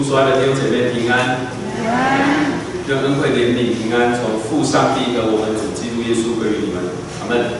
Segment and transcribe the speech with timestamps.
[0.00, 1.36] 主所爱的弟兄姐妹平安，
[2.88, 6.80] 愿恩惠怜悯平安从父上帝和我们主基督耶稣归于你们，
[7.20, 7.52] 阿门。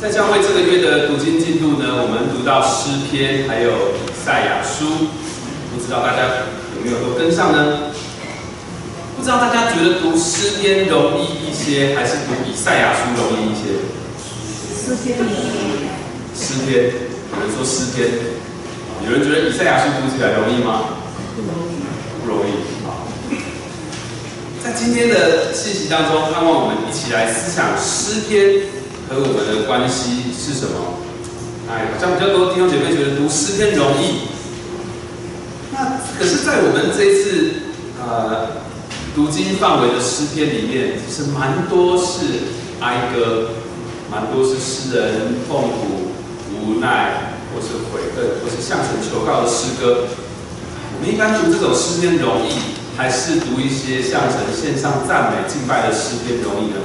[0.00, 5.12] 在教会这个月的读经进度呢，我们读到诗篇，还有以赛亚书，
[5.68, 7.92] 不知道大家有没有都跟上呢？
[9.14, 13.76] 不知道大家觉得读诗篇容易一些，还是读以赛亚书容易一些？
[14.72, 15.36] 诗篇容易。
[16.34, 16.94] 诗篇，
[17.28, 18.08] 有人说诗篇，
[19.06, 20.98] 有人觉得以赛亚书读起来容易吗？
[21.36, 21.78] 不容易。
[22.20, 22.50] 不容易。
[22.84, 23.06] 好，
[24.60, 28.66] 在今天的信息当中，盼望我们一起来思想诗篇
[29.08, 30.98] 和我们的关系是什么。
[31.70, 34.26] 哎，好像比较多弟兄姐妹觉得读诗篇容易，
[35.72, 37.54] 那可是，在我们这一次
[38.02, 38.48] 呃
[39.14, 42.24] 读经范围的诗篇里面，其实蛮多是
[42.80, 43.50] 哀歌，
[44.10, 46.10] 蛮多是诗人痛苦。
[46.58, 50.04] 无奈，或是悔恨，或是向神求告的诗歌，
[50.92, 52.52] 我们一般读这种诗篇容易，
[52.98, 56.84] 还是读一些向神献上赞美敬拜的诗篇容易呢？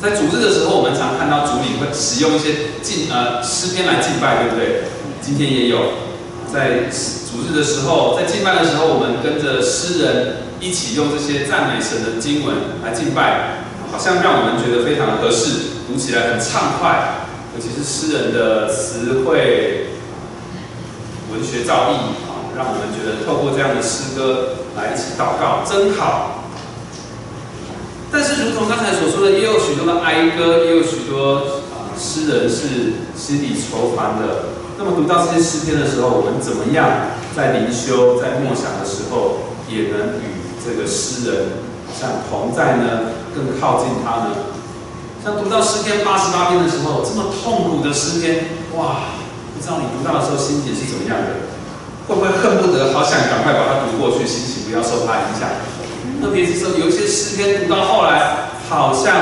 [0.00, 4.86] 在主日的时候，我们常看到主领会使用一些敬呃诗篇来敬拜，对不对？
[5.20, 6.06] 今天也有，
[6.46, 6.86] 在
[7.26, 17.26] 主日的时候，在敬拜的时候，我们跟着诗人一起用这些赞美神的经文来敬拜，好像让我们觉得非常合适，读起来很畅快。
[17.56, 19.87] 尤其是诗人的词汇、
[21.32, 26.44] 文学造诣啊，让我们觉得透过这样的诗歌来一起祷告，真好。
[28.10, 34.56] 但是，如同刚才所说的，也有许多的哀歌，也有许多啊诗人是心里愁烦的。
[34.78, 36.88] 那么，读到这些诗篇的时候，我们怎么样
[37.36, 41.46] 在灵修、在默想的时候，也能与这个诗人
[41.92, 43.12] 像同在呢？
[43.34, 44.30] 更靠近他呢？
[45.22, 49.27] 像读到诗篇八十八篇的时候，这么痛苦的诗篇，哇！
[49.58, 51.50] 不知道你读到的时候心情是怎么样的？
[52.06, 55.50] 会不会恨不得好想赶快把它读过去，心情不要受它影响？
[56.22, 59.12] 特别是说有一些诗篇读到后来，好像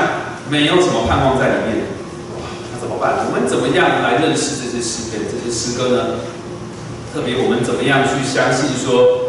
[0.47, 1.89] 没有什么盼望在里面，
[2.71, 3.25] 那怎么办？
[3.25, 6.21] 我们怎么样来认识这些诗篇、这些诗歌呢？
[7.13, 9.25] 特别我们怎么样去相信说？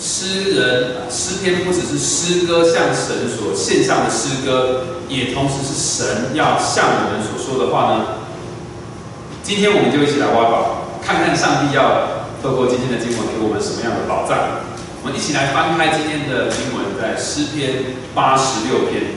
[0.00, 8.19] 诗人诗篇不只是诗歌向神所献上的诗歌，也同时是神要向我们所说的话呢。
[9.42, 14.36] 今天我们就一起来挖宝，看看上帝要透过今天的经文给我们什么样的宝藏。
[15.02, 19.16] 我们一起来翻开今天的经文，在诗篇八十六篇。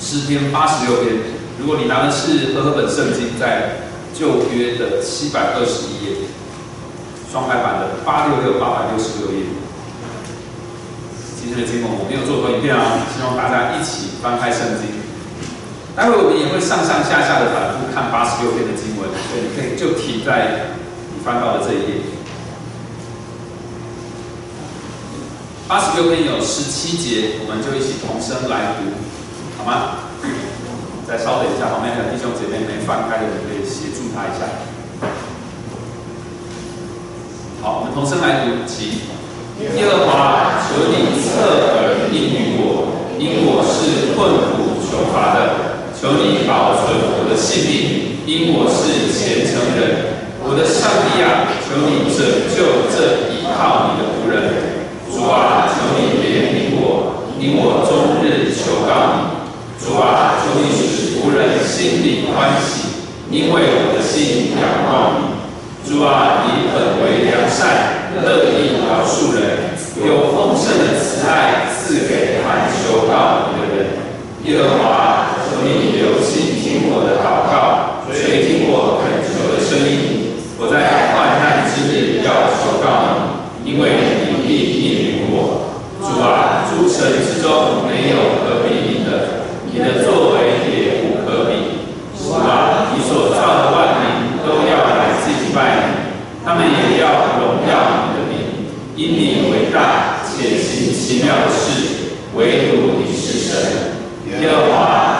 [0.00, 1.14] 诗篇八十六篇，
[1.60, 6.26] 如果你拿的是和合本圣经，在旧约的七百二十一页。
[7.30, 9.46] 双排版的八六六八百六十六页，
[11.38, 15.01] 今天的经文我没有做投影片啊，希望大家一起翻开圣经。
[15.94, 20.72] 待会我们也会上上下下的反复看八十六篇的经文，所以你可以就停在
[21.12, 22.00] 你翻到的这一页。
[25.68, 28.92] 八十六篇有十七节，我们就一起同声来读，
[29.58, 30.08] 好吗？
[31.06, 34.48] 再稍等一下，旁边的弟兄姐妹没翻开的，可以协助他一下。
[37.60, 39.12] 好，我们同声来读，起。
[39.60, 45.61] 耶和华，求你侧耳应允我，因我是困苦求乏的。
[46.02, 50.18] 求你保存我的性命，因我是虔诚人。
[50.42, 54.82] 我的上帝啊，求你拯救这依靠你的仆人。
[55.06, 59.46] 主啊，求你怜悯我，因我终日求告你。
[59.78, 65.38] 主啊，求你使仆人心里欢喜，因为我的心仰望你。
[65.86, 69.70] 主啊，你本为良善，乐意饶恕人，
[70.02, 74.02] 有丰盛的慈爱赐给凡求告你的人。
[74.42, 75.31] 耶和华，
[75.64, 80.34] 你留心听我的祷告，垂听我恳求的声音。
[80.58, 82.86] 我在患难之日要求告
[83.64, 83.90] 你，因为
[84.26, 84.50] 你必
[84.82, 85.72] 应允我。
[86.02, 91.86] 主啊，诸神之中没有可比你的，你的作为也无可比。
[92.18, 95.00] 主啊，你所造的万民都要来。
[95.54, 103.52] 拜你，他们也要荣耀你的名，因你伟大且行奇妙的事，唯独你是神。
[104.40, 105.11] 耶和华，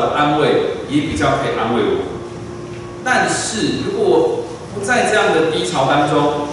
[0.00, 2.02] 的安慰，也比较可以安慰我。
[3.04, 4.44] 但是如果我
[4.74, 6.48] 不在这样的低潮当中，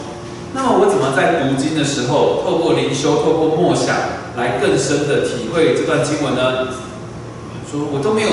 [0.53, 3.95] 那么我怎么在读经的时候，透过灵修，透过默想？
[4.38, 6.69] 来更深的体会这段经文呢？
[7.69, 8.30] 说我都没有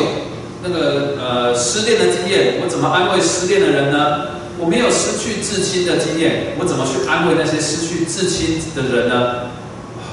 [0.63, 4.39] 那个呃失恋的经验，我怎么安慰失恋的人呢？
[4.61, 9.51] 我没有失去至亲的经验，我怎么去安慰那些失去至亲的人呢？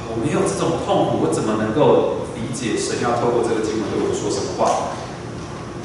[0.10, 4.92] 我没有这种痛苦，我怎么能够理解神要透过这个经文对我说什么话？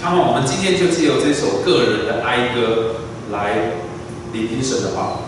[0.02, 2.96] 那么我们今天就借由这首个人的哀歌
[3.30, 3.78] 来
[4.32, 5.20] 聆听神的话。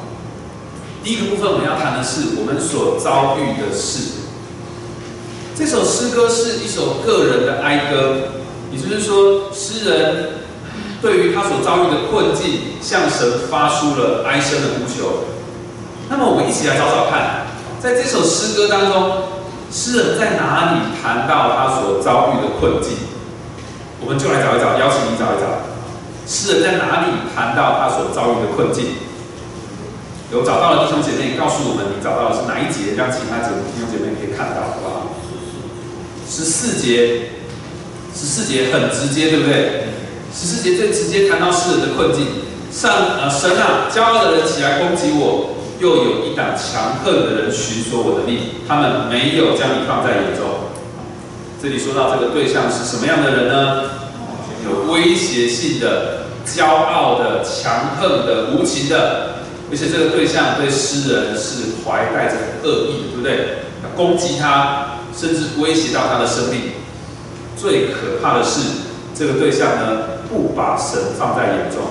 [1.02, 4.20] 第一个部分我们要谈的是我们所遭遇的事。
[5.56, 8.32] 这首诗歌是一首个人的哀歌，
[8.72, 10.28] 也就是说，诗人
[11.02, 15.24] 对于他所遭遇的困境，向神发出了哀声的呼求。
[16.08, 17.46] 那么，我们一起来找找看，
[17.80, 19.22] 在这首诗歌当中，
[19.72, 22.92] 诗人在哪里谈到他所遭遇的困境？
[24.00, 25.62] 我们就来找一找，邀请你找一找，
[26.26, 28.96] 诗人在哪里谈到他所遭遇的困境？
[30.32, 35.14] 有找到的弟兄姐妹，告诉我们你找到的是哪一节，让其他姐弟兄姐妹可以看到，好不好？
[36.28, 37.30] 十四节，
[38.14, 39.90] 十四节很直接，对不对？
[40.32, 42.26] 十四节最直接谈到诗人的困境。
[42.70, 48.38] 上呃，神啊，骄傲的人起来攻击我，又有一党强横的人寻索我的命，
[48.68, 50.46] 他们没有将你放在眼中。
[51.60, 53.90] 这里说到这个对象是什么样的人呢？
[54.64, 59.40] 有威胁性的、骄傲的、强横的、无情的，
[59.70, 63.58] 而且这个对象对诗人是怀带着恶意，对不对？
[63.96, 64.86] 攻击他。
[65.12, 66.70] 甚至威胁到他的生命。
[67.56, 68.60] 最可怕的是，
[69.12, 71.82] 这个对象呢，不把神放在眼中。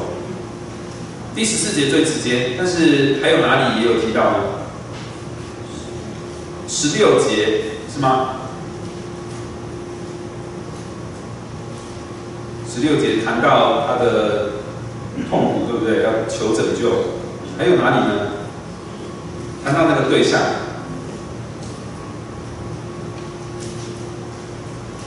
[1.40, 4.38] 第十四节最直接，但是还有哪里也有提到呢？
[6.68, 8.32] 十六节是吗？
[12.70, 14.50] 十六节谈到他的
[15.30, 16.04] 痛苦，对不对？
[16.04, 16.92] 要求拯救。
[17.58, 18.32] 还有哪里呢？
[19.64, 20.42] 谈到那个对象。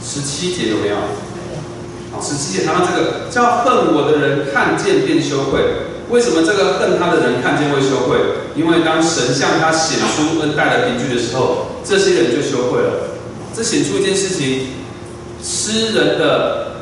[0.03, 0.97] 十七节有没有？
[2.11, 5.92] 好，十七节谈到这个叫恨我的人看见便羞愧。
[6.13, 8.21] 为什么这个恨他的人看见会羞愧？
[8.55, 13.17] 因为当神向他显出恩待的凭据的时候，这些人就羞愧了。
[13.57, 14.69] 这显出一件事情：
[15.43, 16.73] 诗人的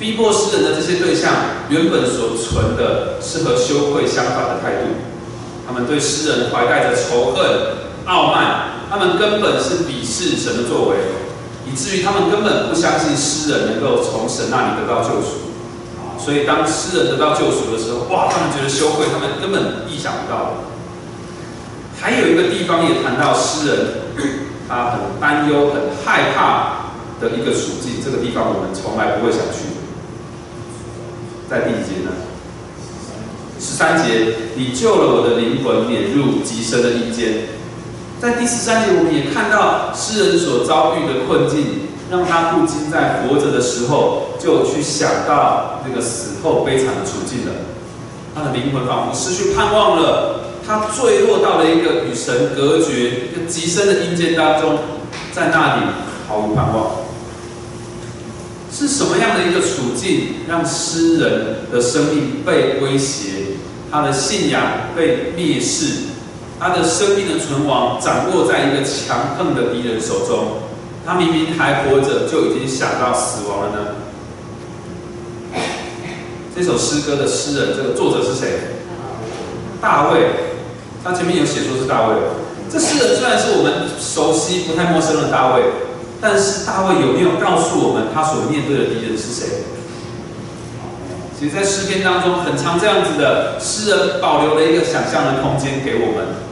[0.00, 1.34] 逼迫诗人的这些对象，
[1.68, 4.88] 原本所存的是和羞愧相反的态度。
[5.66, 7.44] 他们对诗人怀带着仇恨、
[8.06, 10.96] 傲慢，他们根本是鄙视神的作为。
[11.70, 15.47] 以至于他们根本不相信诗人能够从神那里得到救赎，
[16.18, 20.64] 所以当诗人得到救赎的时候，哇，他们觉得羞愧，他们根本意想不到。
[22.00, 23.78] 还有一个地方也谈到诗人，
[24.68, 29.64] 他很担忧、很害怕的一个处境，这个地方我们从来不会想去。
[31.48, 32.12] 在第几节呢？
[33.58, 37.48] 十三节，你救了我的灵魂，免入极深的阴间。
[38.20, 47.52] 在第十三节，我们也看到诗人所遭遇的困境，让他不禁在活着的时候就去想到那个死后悲惨的处境了。
[48.34, 54.78] 他的灵魂仿佛失去盼望了，他坠落到了一个与神隔绝、一个极深的阴间当中，
[55.32, 55.82] 在那里
[56.28, 56.92] 毫无盼望。
[58.70, 63.56] 是什么样的一个处境，让诗人的生命被威胁，
[63.90, 64.62] 他的信仰
[64.94, 66.04] 被蔑视？
[66.60, 70.67] 他的生命的存亡掌握在一个强横的敌人手中，
[71.08, 73.78] 他明明还活着，就已经想到死亡了呢？
[76.54, 78.58] 这首诗歌的诗人，这个作者是谁？
[79.80, 80.28] 大卫。
[81.02, 82.16] 他前面有写说是大卫。
[82.70, 85.62] 这诗人虽然是我们熟悉、不太陌生的大卫，
[86.20, 89.64] 但是大卫有没有告诉我们他所面对的敌人是谁？
[91.40, 96.47] 其实，在诗篇当中，很长这样子的诗人保留了一个想象的空间给我们。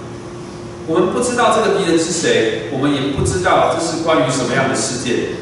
[0.86, 5.34] 我们不知道这个敌人是谁，我们也不知道这是关于什么样的事件。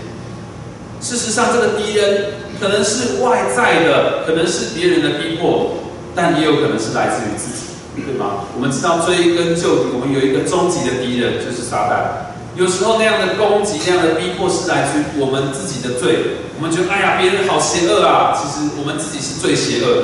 [1.00, 5.76] 事实上，这个敌人可能是外在的，可能是别人的逼迫，
[6.14, 8.48] 但也有可能是来自于自己，对吗？
[8.56, 12.32] 我们知道追根究底，我们有一个终极的敌人，就是撒旦。
[12.56, 16.40] 有时候那样的攻击、那样的逼迫，是来自于我们自己的罪。
[16.56, 18.32] 我们觉得，哎呀，别人好邪恶啊！
[18.32, 20.02] 其实我们自己是最邪恶的。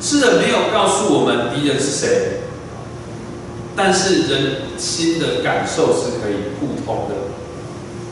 [0.00, 2.47] 诗人没有告诉我们敌人是谁，
[3.78, 7.14] 但是人心的感受是可以互通的。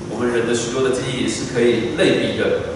[0.08, 2.72] 我们人的许多的经历是可以类比的，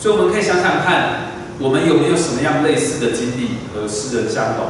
[0.00, 1.30] 所以我们可以想想看，
[1.60, 4.66] 我们有没有什么样类似的经历和诗人相同，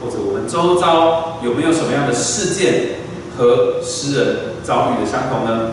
[0.00, 3.02] 或者我们周遭有没有什么样的事件？
[3.34, 5.72] 和诗人遭遇的相同呢？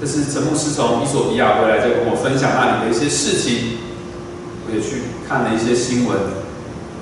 [0.00, 3.78] 这是陈牧师从伊索比亚回来，就跟我分享那里的一些事情。
[4.64, 6.39] 我也去看了一些新闻。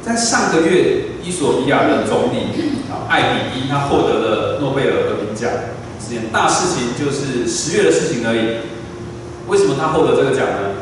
[0.08, 2.48] 在上个月，伊索比亚的总理
[2.90, 5.50] 啊艾比伊他获得了诺贝尔和平奖，
[6.00, 8.64] 这件大事情就是十月的事情而已。
[9.48, 10.80] 为什么他获得这个奖呢？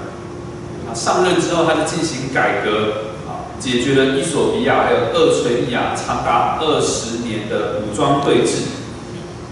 [0.89, 3.11] 啊上任之后，他就进行改革。
[3.27, 8.79] 啊解决了伊索比亚还有厄垂利亚长达二十年的武装对峙，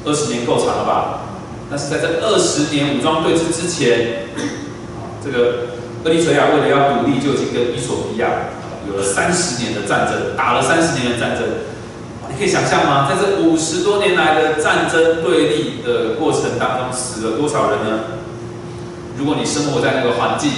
[0.04, 1.24] 二十年够长了吧？
[1.68, 4.28] 但是在这二十年武装对峙之前，
[5.24, 8.28] 这个厄立垂亚为了要独立，就已经跟伊索比亚
[8.88, 11.44] 有了三十年的战争，打了三十年的战争。
[12.28, 13.06] 你可以想象吗？
[13.08, 18.00] 在这五十多年来的战争对立的过程当中，死了多少人呢？
[19.16, 20.50] 如果你生活在那个环境，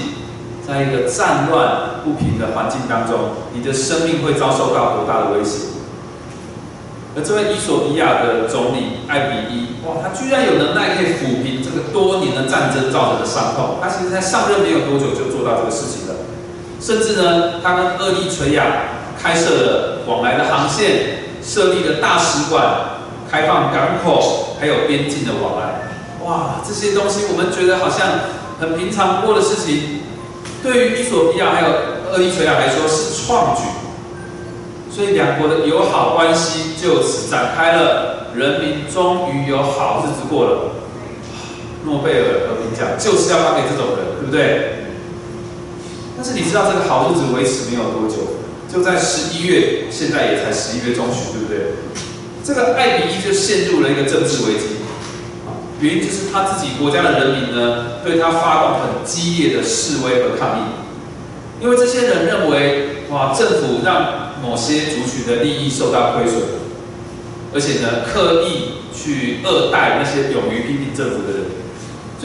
[0.67, 5.77] 在一个战乱不平的环境当中，你的生命会遭受到多大的威胁？
[7.15, 13.77] 而这位伊索比亚的总理艾比伊，哇，他居然有能耐可以抚平这个多年的战争造成的伤痛。
[13.83, 16.06] 他其实，在上任没有多久就做到这个事情。
[16.87, 18.65] 甚至呢，他跟厄立垂亚
[19.21, 22.63] 开设了往来的航线，设立了大使馆，
[23.29, 25.91] 开放港口，还有边境的往来。
[26.25, 28.07] 哇，这些东西我们觉得好像
[28.61, 30.03] 很平常不过的事情。
[30.63, 31.75] 对于伊索比亚还有
[32.13, 33.63] 厄立垂亚来说是创举，
[34.89, 40.71] 所以两国的友好关系就此展开了，人民终于有好日子过了。
[41.85, 44.86] 诺贝尔和平奖就是要发给这种人，对不对？
[46.17, 48.41] 但是你知道这个好日子维持没有多久，
[48.73, 51.73] 就在十一月，现在也才十一月中旬，对不对？
[52.43, 54.77] 这个艾比伊就陷入了一个政治危机。
[55.79, 60.63] 原因就是他自己国家的人民呢，对他发动很激烈的示威和抗议，
[61.61, 66.41] 因为这些人认为，哇，政府让某些族群的利益受到亏损，
[67.53, 71.45] 而且呢，刻意去恶待那些勇于批评政府的人，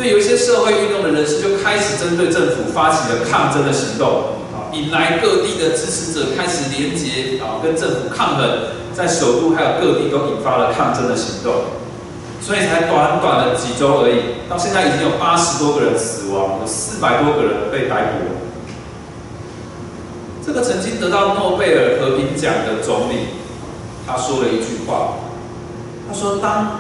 [0.01, 8.50] 所以有一些社会运动的人士就开始针对政府发起了抗争的行动，啊，引来各地的支持者开始联结，啊，跟政府抗衡，
[8.96, 11.53] 在首都还有各地都引发了抗争的行动。
[12.41, 18.41] 所以才短短的几周而已，到现在已经有八十多个人死亡，有四百多个人被逮捕了。
[20.43, 23.38] 这个曾经得到诺贝尔和平奖的总理，
[24.08, 25.13] 他说了一句话，
[26.10, 26.79] 他说：“当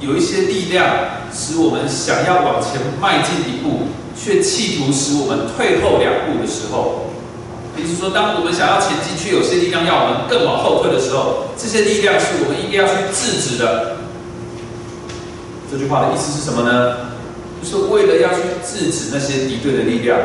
[0.00, 0.86] 有一些力量
[1.32, 7.10] 使我们想要往前迈进一步，却企图使我们退后两步的时候，
[7.76, 13.96] 也就是说，当我们想要前进，却有些力量要我们更往后退的时候，这些力量是我们应该要去制止的。”
[15.70, 17.14] 这句话的意思是什么呢？
[17.62, 20.18] 就是为了要去制止那些敌对的力量，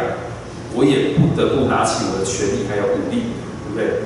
[0.75, 3.31] 我也不得不拿起我的权力还有武力，
[3.63, 4.03] 对不对？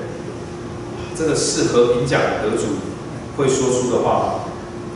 [1.18, 2.78] 这个是和平奖得主
[3.36, 4.46] 会说出的话？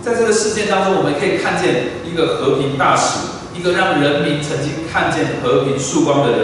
[0.08, 6.40] 在这个事件当中，我们可以看见一个和平大使，一个让人民曾经看见和平曙光的人，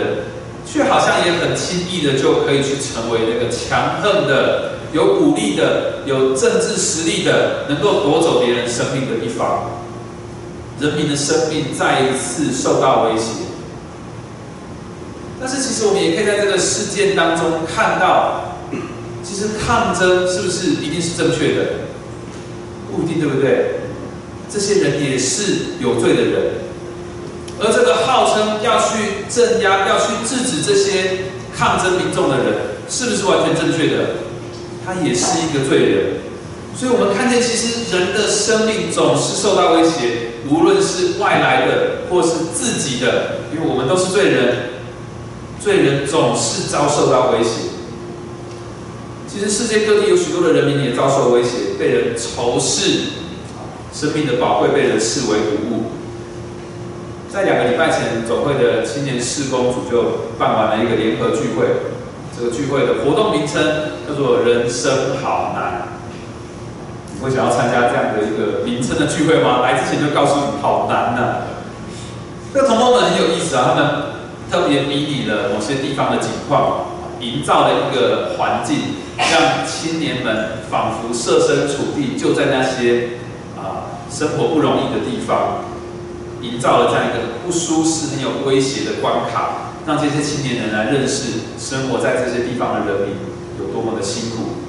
[0.67, 9.71] 却好像也很轻易的就可以去成为那个强横的、有武力的、有政治实力的，能够夺走别人生命的一方。
[10.81, 13.45] 人民的生命再一次受到威胁，
[15.39, 18.57] 但是其实我们也可以在这个事件当中看到，
[19.23, 21.63] 其实抗争是不是一定是正确的？
[22.95, 23.81] 不一定，对不对？
[24.51, 26.41] 这些人也是有罪的人，
[27.59, 31.25] 而这个号称要去镇压、要去制止这些
[31.57, 32.53] 抗争民众的人，
[32.87, 34.03] 是不是完全正确的？
[34.85, 36.05] 他也是一个罪人。
[36.77, 40.33] 所以我们看见，其实人的生命总是受到威胁。
[40.49, 44.55] 无论是外来的或是自己的，因为我们都是罪人，
[45.59, 47.72] 罪人总是遭受到威胁。
[49.33, 53.05] 其实世界各地有许多的人民也遭受威胁，被人仇视，
[53.91, 55.83] 生命的宝贵被人视为无物。
[57.33, 61.65] 在两个礼拜前，总会的青年事工组就办完了一个联合聚会，
[62.37, 63.59] 这个聚会的活动名称
[64.07, 65.87] 叫做“人生好难”。
[67.17, 69.61] 你会想要参加这样的一个名称的聚会吗？
[69.63, 71.37] 来之前就告诉你好难呐。
[72.53, 74.03] 这个同胞们很有意思啊，他们
[74.51, 76.92] 特别比拟了某些地方的景况，
[77.23, 78.77] 营造了一个环境，
[79.17, 83.11] 让青年们仿佛设身处地就在那些
[83.57, 85.63] 啊生活不容易的地方，
[86.41, 93.15] 营造了这样一个不舒适、很有威胁的关卡，让这些青年人来认识生活在这些地方的人民
[93.59, 94.59] 有多么的辛苦。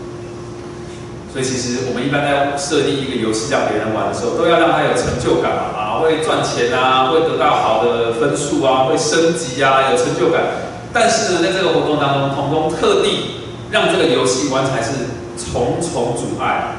[1.33, 10.74] 所以其实我们一般在设定一个游戏让别人玩的时候，都要让他有成就感，啊，会赚钱啊，会得到好的分数啊，会升级啊，有成就感。
[10.95, 14.91] 但是呢，在这个活动当中，童工特地让这个游戏玩起来是
[15.37, 16.77] 重重阻碍。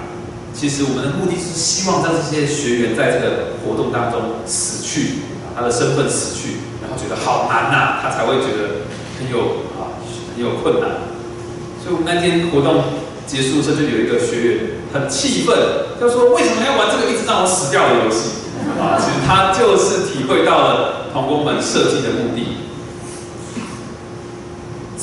[0.53, 5.19] 其实我们的目的是希望让这些学员在这个活动当中死去，
[5.53, 8.88] 他的身份死去，然后觉得好难呐，他才会觉得
[9.19, 10.00] 很有啊
[10.34, 11.12] 很有困难。
[11.84, 13.03] 所以我们那天活动。
[13.25, 14.60] 结束时就有一个学员
[14.93, 15.57] 很气愤，
[16.00, 18.45] 就说：“为什么要玩这个一直让我死掉的游戏？”
[18.77, 22.62] 啊，其实他就是体会到了童工们设计的目的。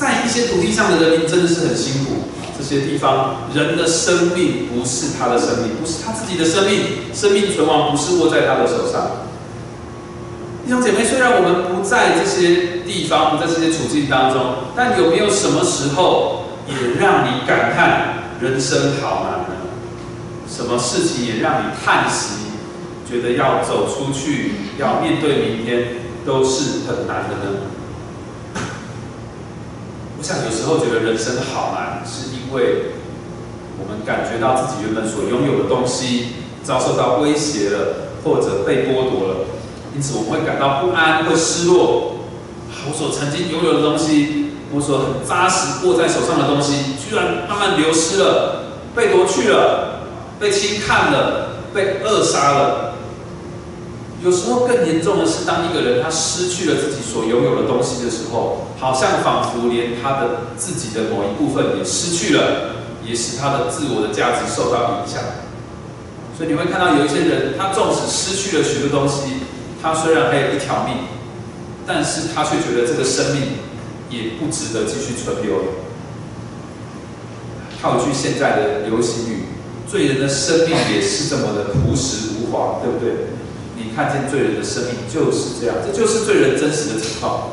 [0.03, 2.25] 在一些土地上的人民真的是很辛苦，
[2.59, 6.81] 这些地方人的生命不是他的生命，不是他自己的生命，
[7.15, 9.29] 生命存亡不是握在他的手上。
[10.67, 14.43] 弟兄姐妹，虽然我们不在这些地方，不在这些处境当中，
[14.75, 16.41] 但有没有什么时候？
[16.69, 19.67] 也让你感叹人生好难呢？
[20.49, 22.35] 什么事情也让你叹息，
[23.09, 25.87] 觉得要走出去，要面对明天，
[26.25, 27.59] 都是很难的呢？
[30.23, 32.93] 我想有时候觉得人生好难，是因为
[33.77, 36.29] 我们感觉到自己原本所拥有的东西
[36.63, 39.35] 遭受到威胁了，或者被剥夺了，
[39.97, 42.19] 因此我们会感到不安，会失落。
[42.87, 44.53] 我所曾经拥有的东西。
[44.73, 50.07] 我所很扎实握在手上的东西，居然慢慢流失了，被夺去了，
[50.39, 52.92] 被轻看了，被扼杀了。
[54.25, 65.23] 有时候更严重的是，当一个人他失去了自己所拥有的东西的时候，好像仿佛连他的自己的某一部分也失去了，也使他的自我的价值受到影响。
[66.37, 69.43] 所以你会看到有一些人，他纵使失去了许多东西，
[69.83, 70.97] 他虽然还有一条命，
[71.87, 73.43] 但是他却觉得这个生命。
[74.13, 75.65] 也不值得继续存留了。
[77.81, 79.45] 套句现在的流行语，
[79.89, 83.33] 罪人的生命也是这么的朴实无华，对不对？
[83.77, 87.51] 你看见罪人的生命就是这样，这就是罪人真实的情况。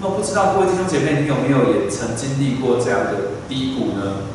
[0.00, 4.28] 那不知道各位弟兄姐妹，你有没有也曾经历过这样的低谷呢？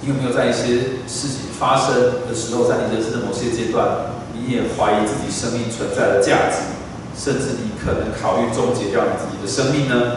[0.00, 1.94] 你有没有在一些事情发生
[2.28, 3.86] 的时候，在你人生的某些阶段，
[4.34, 6.58] 你也怀疑自己生命存在的价值？
[7.14, 10.16] 甚至你可能考虑终结掉你自己的生命呢？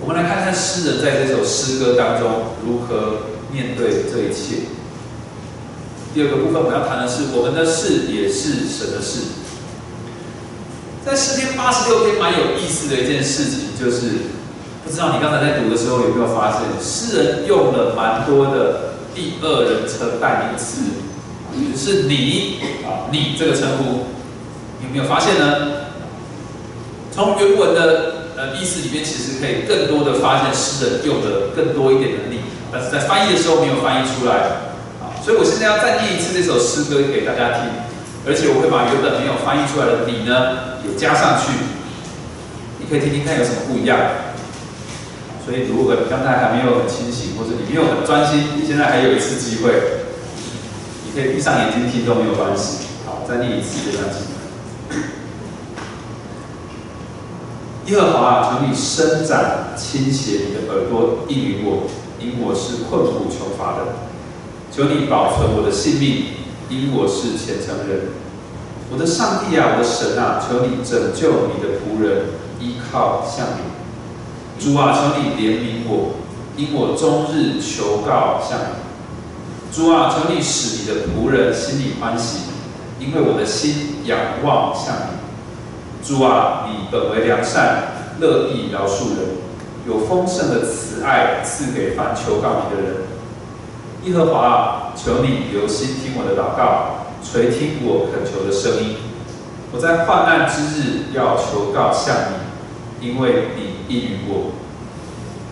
[0.00, 4.62] 我们来看看诗人在这首诗歌当中如何面对这一切。
[6.12, 9.20] 第二个部分我要谈的是，我们的事也是神的事。
[11.06, 14.34] 在诗篇八十六篇蛮有意思的一件事情，就是
[14.84, 20.82] 不知道你刚才在读的时候有没有发现，诗人用了蛮多的第二人称代名词，
[21.76, 24.06] 是你啊，你这个称呼。
[24.82, 25.86] 有没有发现呢？
[27.12, 32.40] 从原文的呃意思里面，其实可以更多的发现诗人用的更多一点的你，
[32.72, 34.69] 但是在翻译的时候没有翻译出来。
[35.22, 37.70] 所以我现在要再念一次这首诗歌给大家听，
[38.26, 41.52] 而且我会把原本没有翻译出来的你呢也加上去，
[42.80, 43.98] 你可以听听看有什么不一样。
[45.44, 49.72] 所以如果你刚才还没有很清醒，或者你没有很专心，你现在还有一次机会，
[51.04, 52.88] 你可以闭上眼睛听都没有关系。
[53.04, 54.24] 好，再念一次这段经。
[57.86, 61.88] 耶和华啊，求你伸展、倾斜你的耳朵，应允我，
[62.20, 64.09] 因我是困苦求乏的。
[64.72, 66.24] 求你保存我的性命，
[66.68, 68.10] 因我是虔诚人。
[68.92, 72.26] 我的上帝啊，我的神啊，求你拯救你的仆人，
[72.60, 74.64] 依靠向你。
[74.64, 76.14] 主啊，求你怜悯我，
[76.56, 79.74] 因我终日求告向你。
[79.74, 82.38] 主啊，求你使你的仆人心里欢喜，
[83.00, 86.06] 因为我的心仰望向你。
[86.06, 89.38] 主啊，你本为良善，乐意饶恕人，
[89.86, 92.96] 有丰盛的慈爱赐给凡求告你的人。
[94.04, 98.96] 耶和华，求你留心听我的祷告，垂听我恳求的声音。
[99.72, 102.16] 我在患难之日要求告向
[103.00, 104.52] 你，因为你应允我。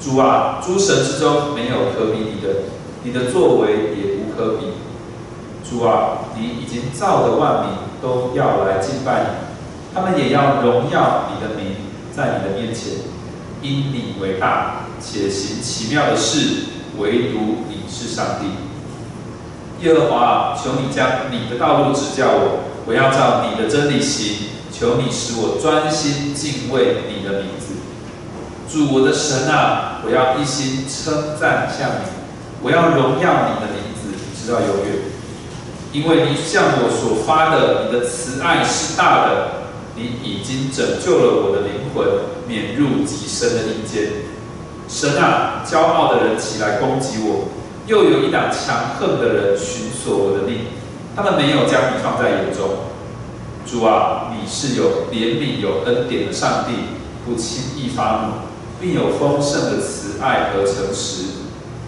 [0.00, 2.70] 主啊，诸神之中没有可比你的，
[3.02, 4.68] 你的作为也无可比。
[5.68, 9.28] 主啊，你已经造的万民都要来敬拜你，
[9.94, 11.76] 他们也要荣耀你的名，
[12.10, 12.94] 在你的面前，
[13.60, 16.62] 因你为大，且行奇妙的事，
[16.98, 19.86] 唯独你是上帝。
[19.86, 24.48] 耶和华，求你将你的道路指教我，我要照你的真理行。
[24.70, 27.74] 求你使我专心敬畏你的名字。
[28.70, 32.06] 主我的神啊，我要一心称赞向你，
[32.62, 35.02] 我要荣耀你的名字，直到永远。
[35.90, 39.48] 因为你向我所发的，你的慈爱是大的，
[39.96, 42.06] 你已经拯救了我的灵魂，
[42.46, 44.12] 免入极深的阴间。
[44.88, 47.48] 神啊，骄傲的人起来攻击我，
[47.86, 50.60] 又有一党强横的人寻索我的命，
[51.14, 52.70] 他们没有将你放在眼中。
[53.66, 56.72] 主啊，你是有怜悯、有恩典的上帝，
[57.26, 58.32] 不轻易发怒，
[58.80, 61.24] 并有丰盛的慈爱和诚实。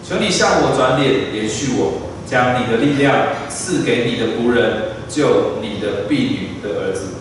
[0.07, 2.11] 求你向我转脸，连续我。
[2.27, 3.17] 将你的力量
[3.49, 7.15] 赐给你的仆人，救你的婢女的儿子。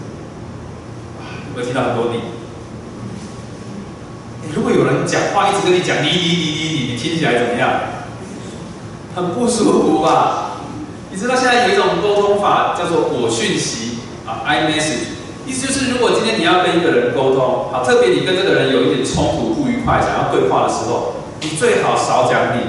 [1.50, 2.20] 有没有听到很多你？
[4.56, 7.70] 如果有人讲话一直跟你讲你你你你你，你听起来怎么样？
[9.16, 10.62] 很不舒服吧？
[11.12, 22.62] 你知道现在有一种沟通法叫做我讯息啊，I message，意思就是如果今天你要跟一个人沟通，好，特别你跟这个人有一点冲突、不愉快，想要对话的时候，你最好少讲你。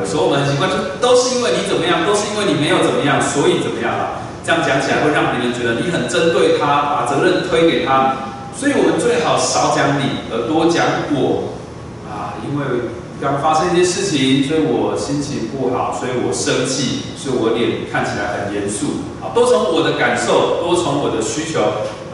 [0.00, 4.24] 有时候我们很习惯，就都是因为你怎么样，都是因为你没有怎么样，所以怎么样啊？
[4.42, 8.31] 这样讲起来会让别人觉得你很针对他，把责任推给他。
[8.62, 11.58] 所以我们最好少讲你，而多讲我
[12.06, 19.02] 啊，因为刚发生一些事情，所以我心情不好，所以我生气，所以我脸看起来很严肃。
[19.18, 21.58] 啊，多从我的感受，多从我的需求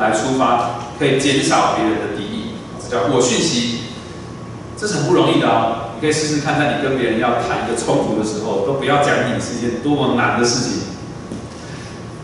[0.00, 2.56] 来出发，可以减少别人的敌意。
[2.80, 3.92] 这叫我讯息，
[4.74, 5.92] 这是很不容易的啊。
[5.96, 10.80] 你可以试试看，在你跟别人要谈一个冲突的时候，都不要讲你是一件多么难的事情。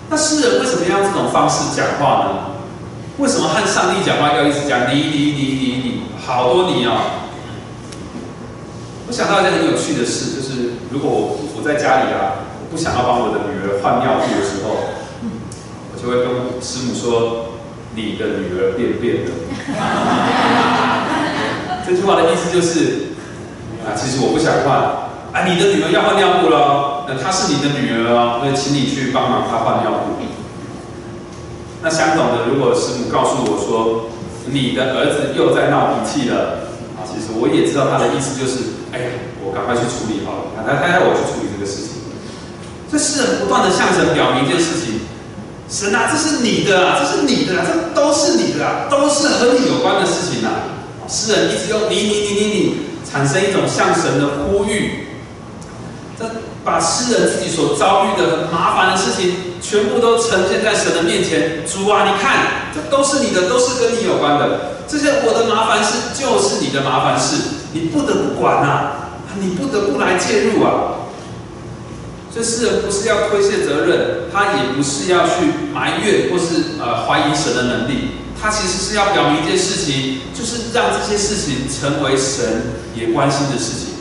[0.08, 2.53] 那诗人为什么要用这种方式讲话呢？
[3.18, 7.22] 为什么和上帝讲话要一直讲你你你你你好多你哦？
[9.06, 14.90] 我想到一件很有趣的事，就是如果我我在家里啊，我不想要帮我的女儿换尿布的时候，
[15.92, 17.54] 我就会跟师母说
[17.94, 19.30] ：“你的女儿便便了。
[21.86, 23.14] ”这句话的意思就是。
[23.84, 24.80] 啊，其实我不想换
[25.30, 25.44] 啊！
[25.44, 30.24] 你的女儿要换尿布了，那她是你的女儿哦，那请你去帮忙她换尿布。
[31.84, 34.08] 那相同的，如果师母告诉我说
[34.48, 39.06] 你的儿子又在闹脾气了，啊，其实我也知道他的意思就是，哎呀，
[39.44, 42.00] 我赶快去处理好了，他他要我去处理这个事情。
[42.90, 45.04] 这诗人不断的向神表明一件事情：
[45.68, 50.80] 神啊，这是你的啊，这是你的啊，这都是你的啊，都是和你有关的事情啊。
[51.06, 52.74] 诗人一直用你你你你你。
[53.04, 55.06] 产生一种向神的呼吁，
[56.64, 61.62] 把诗人自己所遭遇的麻烦的事情，全部都呈现在神的面前。
[61.66, 64.72] 主啊，你看，这都是你的，都是跟你有关的。
[64.88, 67.36] 这些我的麻烦事，就是你的麻烦事，
[67.72, 71.04] 你不得不管啊，你不得不来介入啊。
[72.34, 78.10] 这诗人不是要推卸责任，他也不是要去埋怨或是呃怀疑神的能力。
[78.42, 83.93] 他其实是要表明一件事情，就是让这些事情成为神也关心的事情。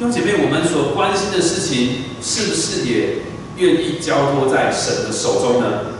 [0.00, 3.20] 弟兄姐妹，我们所关心的事情，是不是也
[3.58, 5.92] 愿意交托在神的手中呢？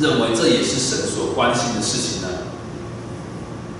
[0.00, 2.50] 认为这也是神所关心的事情呢？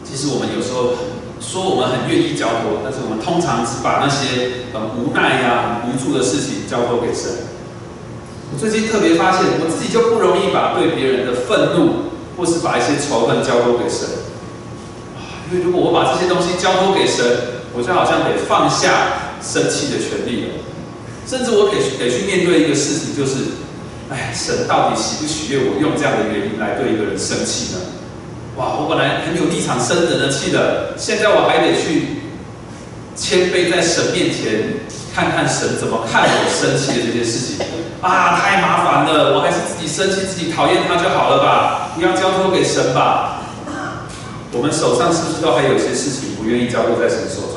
[0.06, 0.94] 其实我们有时候
[1.42, 7.50] 说我们很愿意交托，但是我们通常只把那些很无奈呀、很无助的事情交托给神。
[8.54, 14.30] 我最近特别发现，我自己就不容易把对别人的愤怒，或是把一些仇恨交托给神。
[15.50, 17.26] 因为如果我把这些东西交托给神，
[17.74, 20.48] 我就好像得放下生气的权利了。
[21.26, 23.37] 甚至我得得去面对一个事情，就是，
[24.11, 27.79] 哎，神到底喜不喜悦我用这样的原因来对一个人生气呢？
[28.57, 32.26] 哇，我本来很有立场生人的气的，现在我还得去
[33.14, 34.83] 谦卑在神面前，
[35.14, 37.64] 看看神怎么看我生气的这件事情。
[38.03, 41.92] 啊，太麻烦了，我还是自己生气、自己讨厌他就好了吧？
[41.94, 43.42] 不要交托给神吧。
[44.53, 47.49] 我们手上是不是都还有些事情不愿意交托在神手？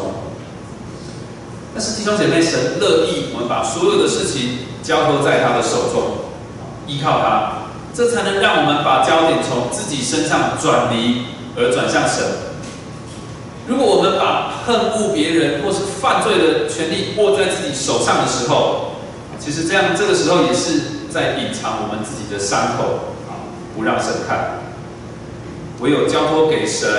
[1.73, 6.17] 但是弟兄姐妹，神乐意我们把所有的事情交托在他的手中，
[6.85, 7.53] 依靠他，
[7.93, 11.23] 这才能让我们把焦点从自己身上转离，
[11.57, 12.23] 而转向神。
[13.67, 18.91] 如果我们把恨恶别人或是犯罪的权利握在自己手上的时候，
[19.39, 24.59] 其实这样，这个时候也是在隐藏我们自己的伤口啊，不让神看。
[25.79, 26.89] 唯有交托给神，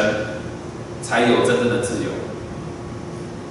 [1.01, 2.11] 才有真正的自由。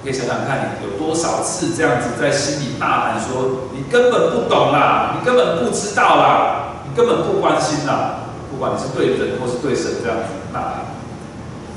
[0.04, 8.20] 可以想想看，你有多少次这样子在心里大喊说：“你根本不懂啦，你根本不知道啦，你根本不关心啦。”
[8.52, 10.84] 不管你是对人或是对神这样子呐喊。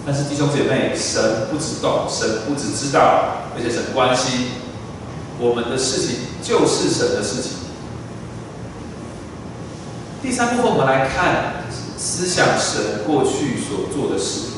[0.06, 4.52] 但是弟兄姐妹，神不只懂，神不只知道，而且神关心
[5.40, 7.54] 我们的事情，就是神的事情。
[10.22, 11.64] 第三部分，我们来看
[11.98, 14.50] 思想神过去所做的事。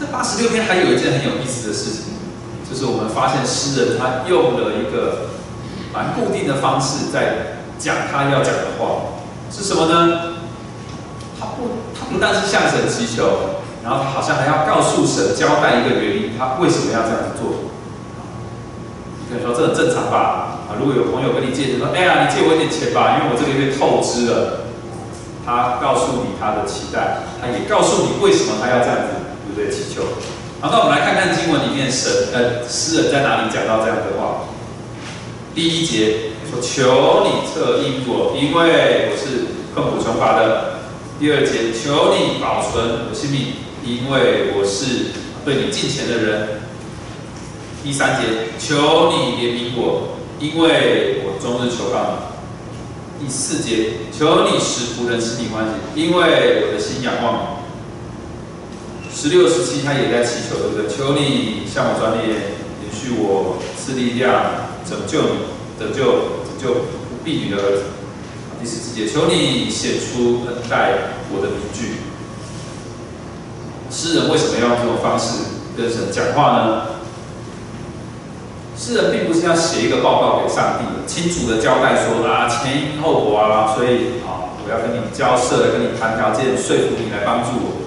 [0.00, 2.17] 这八十六篇还有一件很有意思的事情，
[2.70, 5.30] 就是我们发现诗人他用了一个
[5.92, 9.18] 蛮固定的方式在讲他要讲的话，
[9.50, 10.34] 是什么呢？
[11.40, 17.70] 他不，他不但是向神祈求，然后好像还要告诉神交代一个原因，他为什么要这样子做？
[19.20, 20.60] 你可以说这很正常吧？
[20.68, 24.64] 啊，如果有朋友跟你借钱说，哎呀，你借我一点钱吧，因为我这个月透支了。
[25.46, 29.70] 他告诉你他的期待，他也告诉你为什么他要这样子，对不对？
[29.70, 30.02] 祈求。
[30.60, 34.48] 好，那我们来看看经文里面神呃诗人在哪里讲到这样的话。
[35.54, 40.80] 第一节说：“求你测因果，因为我是困苦穷乏的。”
[41.20, 45.12] 第二节：“求你保存我性命，因为我是
[45.44, 46.48] 对你尽钱的人。”
[47.84, 52.18] 第三节：“求你怜悯我。”因为我终日求告
[53.20, 53.26] 你。
[53.26, 57.57] 第四节，求你使仆人心里欢喜，因为我的心仰望你。
[59.12, 60.88] 十六、十七，他也在祈求，对不对？
[60.88, 64.32] 求你向我转脸，延续我，赐力量，
[64.88, 65.38] 拯救你，
[65.78, 66.04] 拯救
[66.44, 67.82] 拯救不婢女的儿子。
[68.60, 70.92] 第十四节，求你显出恩待
[71.32, 72.02] 我的名句。
[73.90, 75.38] 诗人为什么要用这种方式
[75.76, 76.82] 跟神讲话呢？
[78.76, 87.77] 诗人并不是要写一个报告给上帝，清楚的交代说啊前因后果啊，所以啊我要跟你交涉，跟你谈条件，说服你来帮助我。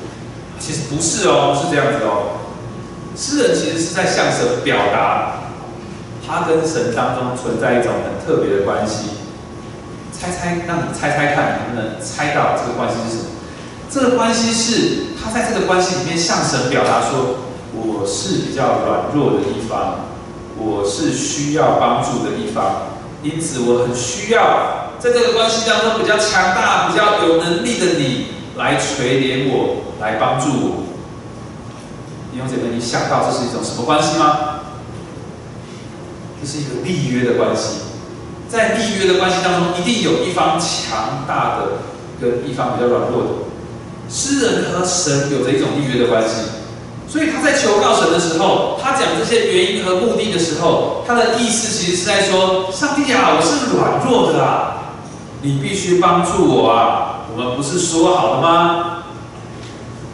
[0.61, 2.37] 其实不是哦，不是这样子哦。
[3.17, 5.41] 诗人其实是在向神表达，
[6.25, 9.17] 他跟神当中存在一种很特别的关系。
[10.13, 13.29] 猜猜，让你猜猜看，能不能猜到这个关系是什么？
[13.89, 17.37] 这个关系是他在这个关系里面向神表达说，
[17.73, 20.05] 我是比较软弱的一方。
[20.63, 22.83] 我是需要帮助的一方，
[23.23, 30.83] 因此我很需要在这个关系当中比较强大、比较有能力的你来垂怜我，来帮助我。
[32.31, 34.61] 弟兄姐妹，你想到这是一种什么关系吗？
[36.41, 37.77] 这是一个立约的关系，
[38.49, 41.79] 在立约的关系当中，一定有一方强大的，
[42.19, 43.29] 跟一方比较软弱的。
[44.09, 46.35] 诗人和神有着一种立约的关系。
[47.07, 54.95] 所以他在求告神的时候，他讲这些原因和目的的时候，他的意思其实是在说：上帝啊，我是软弱的啊，
[55.41, 57.10] 你必须帮助我啊！
[57.33, 59.03] 我们不是说好了吗？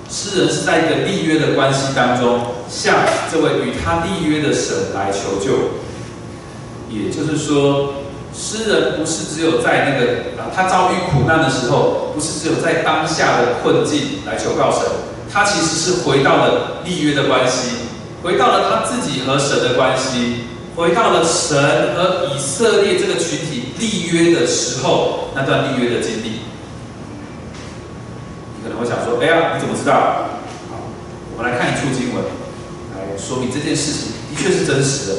[0.09, 2.95] 诗人是在一个立约的关系当中，向
[3.31, 5.75] 这位与他立约的神来求救。
[6.89, 7.95] 也就是说，
[8.33, 14.81] 诗人不是只有在那个啊，他遭遇苦难的时候，不是只有在当下的困境来求告神。
[15.33, 17.71] 他其实是回到了立约的关系，
[18.23, 21.57] 回到了他自己和神的关系，回到了神
[21.95, 26.46] 和以色列这个群体立约的时候那段立约的经历。
[28.79, 30.29] 我想说：“哎呀，你怎么知道？”
[30.69, 30.77] 好，
[31.35, 32.23] 我们来看一处经文，
[32.95, 35.13] 来说明这件事情的确是真实的。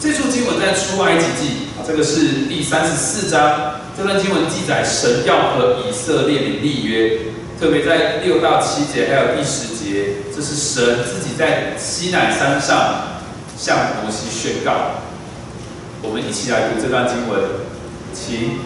[0.00, 3.74] 这处经文在出埃及记啊，这个是第三十四章。
[3.96, 7.18] 这段经文记载神要和以色列民立约。
[7.60, 13.20] 特别在六到七节，还有第十节，这是神自己在西乃山上
[13.56, 14.98] 向摩西宣告。
[16.02, 17.40] 我们一起来读这段经文，
[18.12, 18.58] 请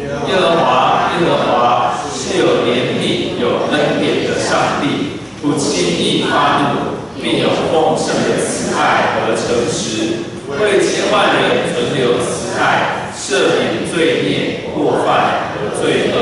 [0.00, 16.16] 耶和华，耶和华是有怜悯、有恩典的上帝，不轻易发怒，并有丰盛的慈爱和诚实，为千万人存留慈爱，赦免罪孽、过犯和罪恶。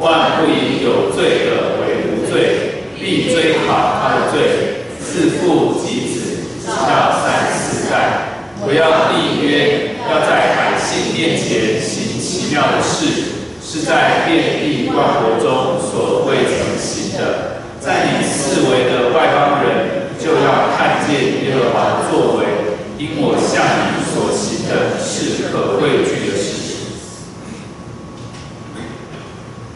[0.00, 7.94] 万不以有罪的为无罪，必追讨他的罪，自父及子，直到三四代。
[8.64, 11.80] 不要立约，要在百姓面前
[12.22, 17.66] 奇妙的事，是在遍地万国中所未曾行的。
[17.80, 22.46] 在你四围的外邦人，就要看见耶和华的作为，
[22.96, 26.62] 因我向你所行的是可畏惧的事。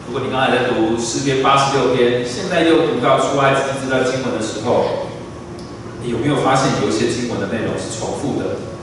[0.07, 5.11] 如果你刚才在读诗篇八十六篇，现在又读到出埃及这段经文的时候，
[6.01, 8.76] 你有没有发现有一些经文的内容是重复的？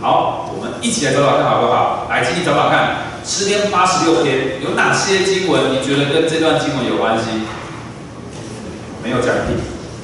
[0.00, 2.06] 好，我们一起来找找看好不好？
[2.08, 7.24] 来，请你找找看，十篇八十六篇有哪些经文你觉得跟这段经文有关系？
[9.04, 9.56] 没有奖品，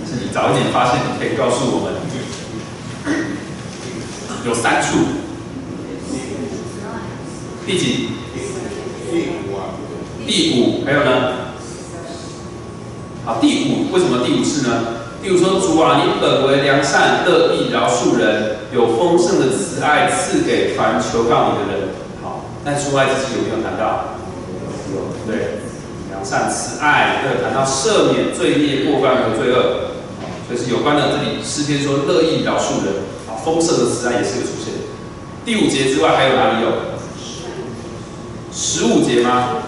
[0.05, 1.95] 是你早一点发现，你可以告诉我们。
[4.45, 4.99] 有三处，
[7.67, 8.11] 第几？
[9.11, 11.33] 第五，第五还有呢？
[13.25, 14.85] 好，第五，为什么第五次呢？
[15.23, 21.89] 第五说，主啊，你本为良善，乐意饶恕人，有丰盛的慈爱赐给凡求告你的人。
[22.23, 24.17] 好，那出爱自己有没有谈到？
[24.93, 25.61] 有，对，
[26.11, 29.97] 良善、慈爱，还有谈到赦免罪孽、过犯和罪恶。
[30.21, 31.09] 好，这是有关的。
[31.09, 34.75] 这里诗篇说乐意饶恕人，好，丰盛的慈爱也是有出现。
[35.47, 36.73] 第五节之外还有哪里有？
[38.53, 39.63] 十五节吗？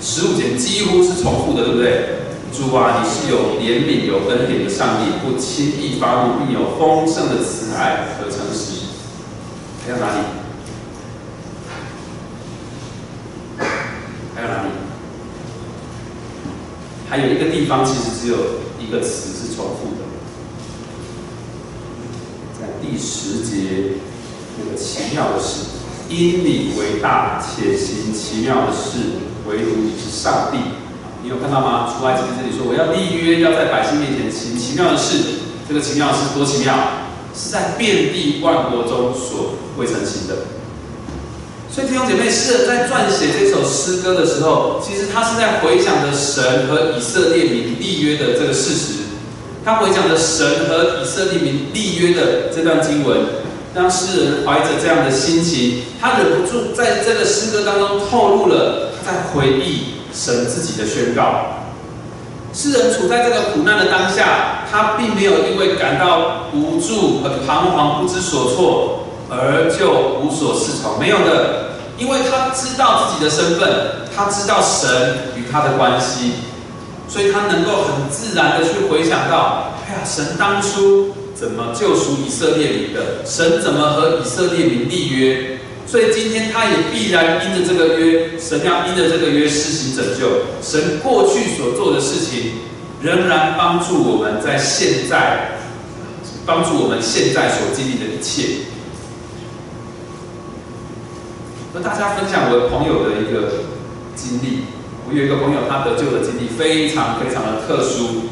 [0.00, 2.23] 十五节几乎是重复的，对不对？
[2.54, 8.84] 主啊，你是有怜悯、有恩典的上帝，不轻易发怒，并有丰盛的慈爱和诚实。
[9.84, 10.18] 还有哪里？
[14.36, 14.68] 还有哪里？
[17.10, 18.36] 还有一个地方，其实只有
[18.78, 20.04] 一个词是重复的，
[22.60, 23.98] 在第十节
[24.58, 25.64] 那个奇妙的事，
[26.08, 29.24] 因你为大，且行奇妙的事。
[29.46, 30.56] 唯独你是上帝，
[31.24, 31.88] 你有看到吗？
[31.88, 35.40] 出埃及记这里说，我要立约，要在百姓面前行奇妙的事。
[35.66, 36.76] 这个奇妙的事多奇妙，
[37.34, 40.52] 是在遍地万国中所未曾行的。
[41.72, 48.92] 所以弟兄姐妹，诗人在撰写这首诗歌的时候，其实他是在回想着神和以色列民立约的这个事实。
[49.64, 53.20] 他回想着神和以色列民立约的这段经文，
[53.74, 58.90] 让诗人怀着这样的心情，他忍不住在这个诗歌当中透露了。
[59.04, 61.64] 在回忆神自己的宣告，
[62.52, 76.34] 世人处在这个苦难的当下，他并没有因为感到无助很彷徨、不知所措而就无所适从，没有的，因为他知道自己的身份，他知道神与他的关系，
[77.08, 83.26] 所以他能够很自然的去回想到，哎呀，神当初怎么救赎以色列民的？
[83.26, 85.58] 神怎么和以色列民立约？
[85.86, 90.42] 所以今天他也必然因着这个约，神要因着这个约施行拯救。
[90.60, 92.52] 神过去所做的事情，
[93.00, 95.58] 仍然帮助我们在现在，
[96.44, 98.64] 帮助我们现在所经历的一切。
[101.72, 103.64] 和大家分享我的朋友的一个
[104.16, 104.64] 经历。
[105.06, 108.30] 我有一个朋友，他得救的经历非常非常的特殊，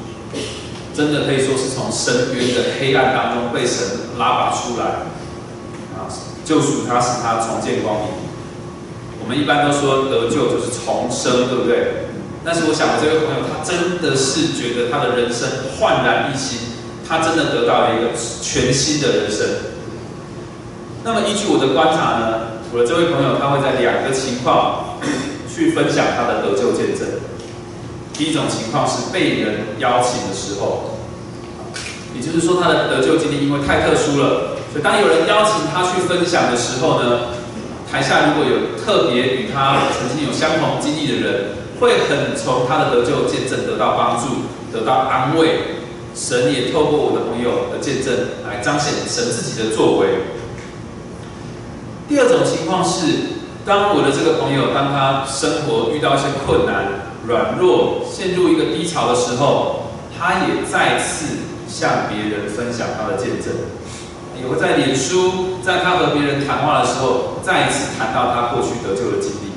[0.96, 3.86] 真的可以说是从深渊的黑暗当中被神
[4.18, 5.04] 拉拔出来。
[5.94, 6.08] 啊
[6.44, 8.08] 救赎他，使他重见光明。
[9.22, 12.10] 我们一般都说得救就是重生，对不对？
[12.44, 16.58] 但是我想，我这位朋友他真的是觉得他的人生焕然一新，
[17.06, 18.10] 他真的得到了一个
[18.42, 19.46] 全新的人生。
[21.04, 24.98] 那么依据我的观察呢，我的这位朋友他会在两个情况
[25.46, 27.06] 去分享他的得救见证。
[28.12, 30.98] 第一种情况是被人邀请的时候，
[32.14, 34.51] 也就是说他的得救经历因为太特殊了。
[34.72, 37.20] 所以，当有人邀请他去分享的时候呢，
[37.90, 41.44] 台下如果有特别与他曾经有相同经历的人，
[41.78, 45.82] 会很从他的得救见证得到帮助，得到安慰。
[46.14, 48.14] 神也透过我的朋友的见证
[48.46, 50.08] 来彰显神自己的作为。
[52.08, 63.52] 第二种情况是，当我的这个朋友当他生活遇到一些困难、软弱、陷入一个低潮的时候，他也再次向别人分享他的见证。
[64.42, 69.52] 也会在脸书，在他和别人谈话的时候，再一次谈到他过去得救的经历。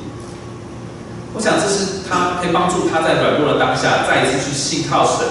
[1.33, 5.25] 我想这是他可以帮助他在软弱的当下，再一次去信靠神，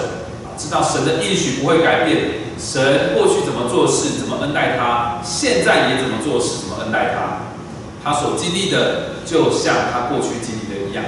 [0.57, 2.45] 知道神的应许不会改变。
[2.57, 7.39] 神过去怎么做事，怎么恩待他，现在也怎么做事，怎么恩待他。
[8.03, 11.03] 他所经历的，就像他过去经历的一样。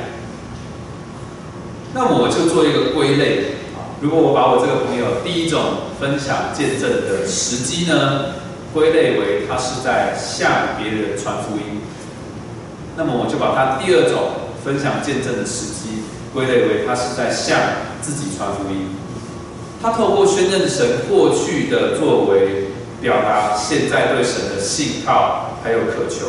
[1.93, 3.55] 那我就做一个归类。
[4.01, 5.61] 如果我把我这个朋友第一种
[5.99, 8.25] 分享见证的时机呢，
[8.77, 11.81] 归类为他是在向别人传福音，
[12.95, 17.57] 那么我就把他第二种分享见证的时机归类为他是在向
[18.03, 18.89] 自己传福音。
[19.81, 22.65] 他透过宣认神过去的作为，
[23.01, 26.27] 表达现在对神的信靠还有渴求。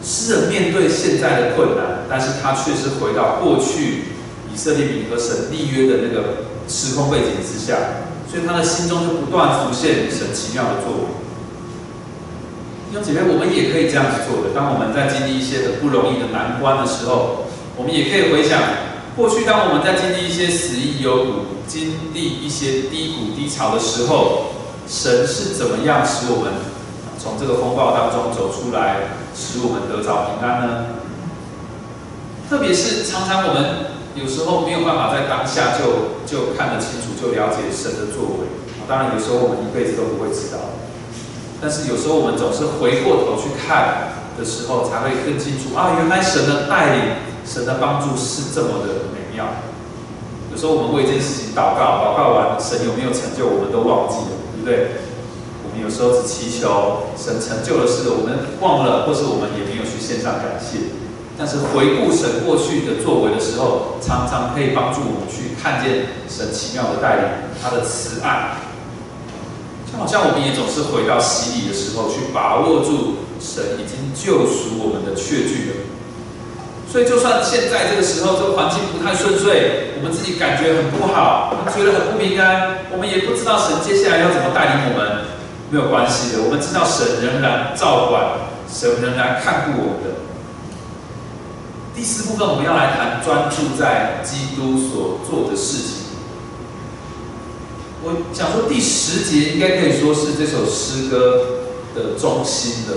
[0.00, 4.04] 诗人面对现在的困难，但是他却是回到过去。
[4.52, 7.76] 以色列民和神立约的那个时空背景之下，
[8.30, 11.00] 所以他的心中就不断浮现神奇妙的作为。
[12.90, 14.54] 弟兄姐妹，我们也可以这样子做的。
[14.54, 18.62] 当我们在经历一些很不容易的难关的时候，我们也可以回想
[19.16, 21.32] 过去，当我们在经历一些死意幽谷、
[21.66, 24.54] 经历一些低谷低潮的时候，
[24.86, 26.54] 神是怎么样使我们
[27.18, 30.86] 从这个风暴当中走出来，使我们得着平安呢？
[32.48, 38.48] 特别是常常我们有时候没有办法在当下就就看得清楚，就了解神的作为。
[38.88, 40.80] 当然，有时候我们一辈子都不会知道，
[41.60, 47.02] 但是有时候我们总是回过头去看的时候，才会更清楚啊，原来神的带领、
[47.46, 49.46] 神的帮助是这么的美妙。
[50.50, 55.06] 有时候我们为一件事情祷告，祷告完神有没有成就，我们都忘记了，对不对？
[55.62, 60.90] 我们有时候只祈求神成就的事，我们忘了，或是我们也没有去献上感谢。
[61.40, 67.24] 但是回顾神过去的作为的时候，常常可以帮助我们去看见神奇妙的带领，
[67.56, 68.60] 他的慈爱。
[69.90, 75.76] 就好像我们也总是回到洗礼的时候，去把握住神已经救赎我们的确据了。
[76.92, 85.24] 所以，就算现在这个时候这个环境不太顺遂，我们自己感觉很不好，我们觉得很不平安，我们也不知道神接下来要怎么带领我们，
[85.70, 86.42] 没有关系的。
[86.44, 90.20] 我们知道神仍然照管，神仍然看顾我们的。
[91.94, 95.96] 第四部分我们要来谈专注在基督所做的事情。
[98.02, 102.94] 我想说第十节应该可以说是这首诗歌的中心的，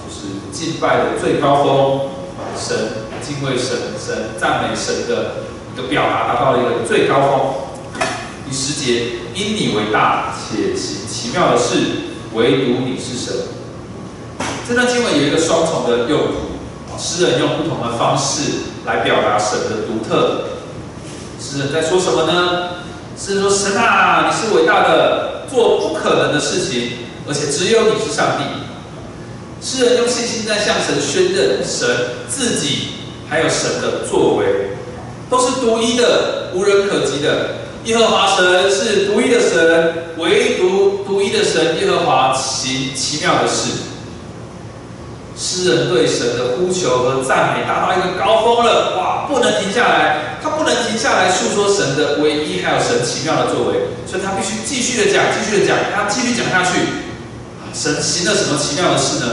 [0.00, 2.08] 就是敬拜的最高峰，
[2.56, 8.00] 神敬畏神，神赞美神的一个表达，达到了一个最高峰。
[8.48, 11.76] 第十节，因你为大，且行奇妙的事，
[12.32, 13.34] 唯独你是神。
[14.66, 16.49] 这段经文有一个双重的用途。
[17.00, 18.42] 诗人用不同的方式
[18.84, 20.42] 来表达神的独特。
[21.40, 22.68] 诗人在说什么呢？
[23.18, 26.92] 诗人说：“神啊，你是伟大的，做不可能的事情，
[27.26, 28.44] 而且只有你是上帝。”
[29.64, 31.88] 诗人用信心在向神宣认，神
[32.28, 32.88] 自己
[33.28, 34.76] 还有神的作为，
[35.28, 37.56] 都是独一的、无人可及的。
[37.84, 43.70] 耶和华神是独一的神，唯独独一的神耶和华行奇妙的事。
[45.40, 56.80] 诗人对神的呼求和赞美达到一个高峰了，哇，不能停下来，他不能停下来诉说神的唯一，还有神奇妙的作为，所以他必须继续的讲，继续的讲，他继续讲下去。
[57.72, 59.26] 神行了什么奇妙的事呢？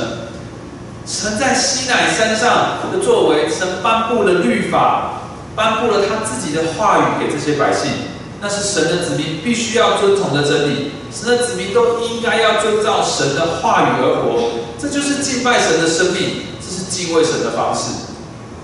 [1.05, 5.23] 神在西乃山上的作为，神颁布了律法，
[5.57, 7.91] 颁布了他自己的话语给这些百姓，
[8.39, 14.66] 那是神的子民必须要遵从的真理，神的子民都应该要遵照神的话语而活。
[14.79, 17.91] 这就是敬拜神的生命，这是敬畏神的方式。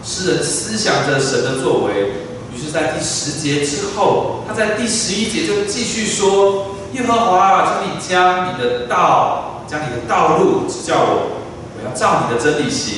[0.05, 2.11] 诗人思想着神的作为，
[2.53, 11.41] 于是，在第十节之后，他在第十一节就继续说：“耶和华，求你将你的道，将你的道路指教我，
[11.77, 12.95] 我要照你的真理行。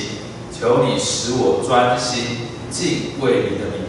[0.51, 3.85] 求你使我专心敬畏你的名。”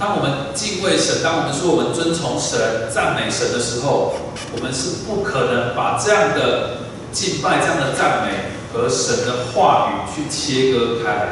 [0.00, 4.14] 当我们敬畏神，当我们说我们遵从神、赞美神的时候，
[4.56, 6.83] 我们是不可能把这样的。
[7.14, 11.26] 敬拜这样的赞美和神的话语去切割开来，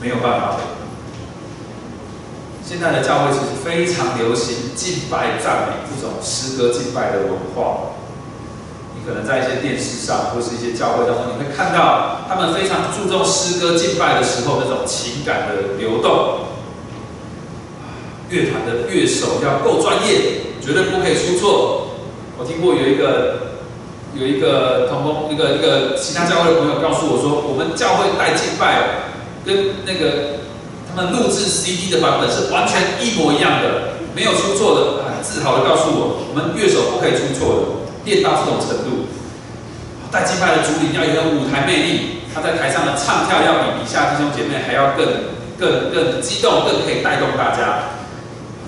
[0.00, 0.54] 没有办法。
[2.64, 7.94] 现在的教会其实非常流行敬拜赞美这种诗歌敬拜的文化。
[8.94, 16.46] 你可能在一些电视上或是一些教会当中，你会看到他们非常注重诗歌敬拜的时候那种情感的流动。
[18.30, 21.88] 乐团的乐手要够专业，绝对不可以出错。
[22.38, 23.47] 我听过有一个。
[24.14, 29.04] 有一个同工，一个一个其他教会的朋友告诉我说，我们教会带敬拜
[29.44, 30.40] 跟那个
[30.88, 35.04] 他们录制 CD 的版本是完全一模一样的，没有出错的。
[35.08, 37.60] 很自豪的告诉我，我们乐手不可以出错的，
[38.04, 39.06] 练到这种程度。
[40.10, 47.98] 带敬拜的主领要有舞台魅力，他在台上的唱跳要比底下弟兄姐妹还要更更更激动，更可以带动大家。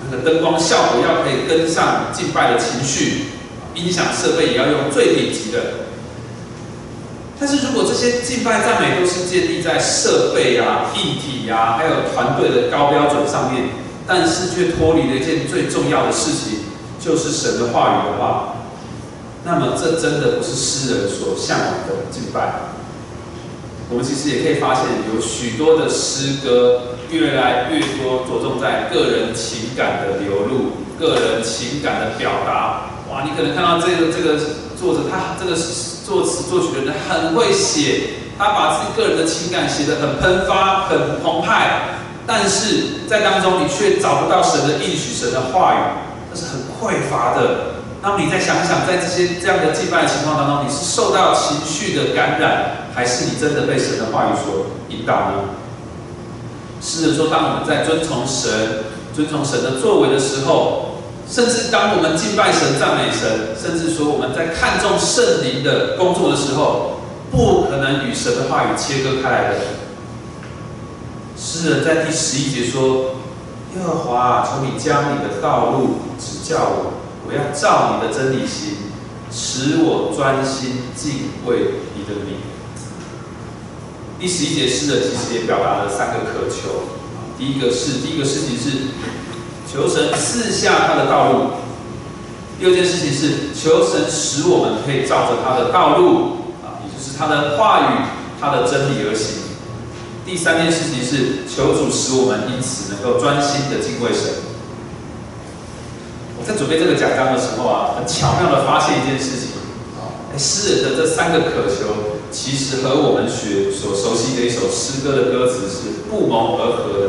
[0.05, 3.31] 那个灯光效果要可以跟上敬拜的情绪。
[3.75, 5.59] 音响设备也要用最顶级的，
[7.39, 13.69] 但是如果这些敬拜赞美都是建立在设备啊、硬体啊，还有团队的高标准上面，
[14.05, 16.59] 但是却脱离了一件最重要的事情，
[16.99, 18.57] 就是神的话语的话，
[19.43, 22.69] 那么这真的不是诗人所向往的敬拜。
[23.89, 32.90] 我们其实也可以发现，有许多的诗歌越来越多着重在个人情感的流露、个人情感的表达。
[33.11, 34.39] 哇，你可能看到这个这个
[34.79, 35.53] 作者，他这个
[36.05, 45.77] 作词作曲的人很会写，他把自己个人的情感写得很喷发、很澎湃，但是在当中你却找不到神的应许、神的话语，
[46.33, 47.81] 这是很匮乏的。
[48.01, 55.33] 那么你再想想，在这些这样的敬拜情况当中，你是受到情绪的感染，还是你真的被神的话语所引导呢？
[56.81, 60.87] 诗人说，当我们在遵从神、遵从神的作为的时候。
[61.31, 66.99] 甚至当我们敬拜神、赞美神，甚至说我们在看重圣灵的工作的时候，
[67.31, 69.59] 不可能与神的话语切割开来的。
[71.37, 73.15] 诗人在第十一节说
[73.73, 76.91] ：“耶和华，求你将你的道路指教我，
[77.25, 78.75] 我要照你的真理行，
[79.31, 82.35] 使我专心敬畏你的名。”
[84.19, 86.99] 第十一节诗人其实也表达了三个渴求。
[87.39, 88.91] 第一个是，第一个事情是
[89.71, 91.39] 求神赐下他的道路；
[92.59, 98.05] 第二件事情是求神使我们可以照着他的道路啊，也就是他的话语、
[98.41, 99.55] 他的真理而行；
[100.25, 104.43] 第三件事情是求主使我们因此能够专心的敬畏神。
[106.37, 109.55] 我在准备这个讲章的时候啊，很巧妙的发现一件事情
[109.95, 112.19] 啊，诗人的这三个渴求。
[112.31, 117.00] 其实和我们学所熟悉的一首诗歌的歌词是不谋而合的。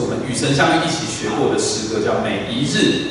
[0.00, 3.10] 我们与神相遇一起学过的诗歌，叫《每一日》。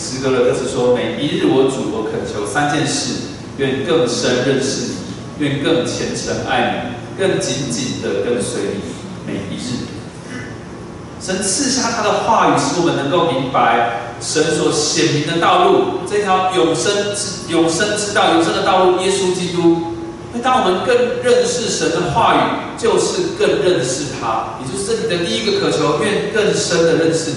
[0.00, 3.14] 诗歌的歌词说：“每一日，我主，我恳求三件事：
[3.56, 4.92] 愿更深认识
[5.38, 8.80] 你，愿更虔诚爱你，更紧紧的跟随你。
[9.26, 9.88] 每一日，
[11.20, 19.97] 神赐下他的话语，使我们能够明白。”神所显明的道路，这条永生之永生之道，永生的道路，耶稣基督。
[20.32, 27.36] 那当我们更认识神的话语，就是更认识他，也就是这里的第一个渴求，愿更深的认识你。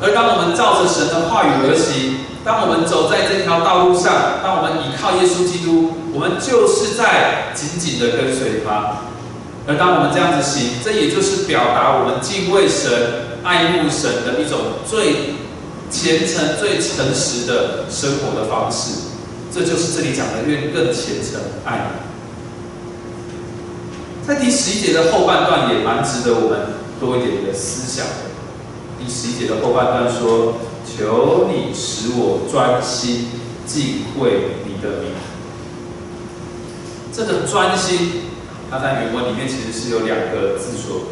[0.00, 9.04] 而当我们照着神的话语而行，当我们走在这条道路上，当我们依靠耶稣基督，我们就是在紧紧的跟随他。
[9.66, 14.58] 而当我们这样子行，这也就是表达我们敬畏神、爱慕神的一种
[14.88, 15.38] 最。
[15.90, 19.08] 虔诚最诚实的生活的方式，
[19.50, 21.92] 这就是这里讲的愿更虔诚爱。
[24.28, 26.60] 在第十一节的后半段也蛮值得我们
[27.00, 28.28] 多一点的思想的。
[29.02, 33.28] 第十一节的后半段说：“求你使我专心
[33.66, 35.12] 敬畏你的名。”
[37.10, 38.24] 这个专心，
[38.70, 41.04] 它在原文里面其实是有两个字所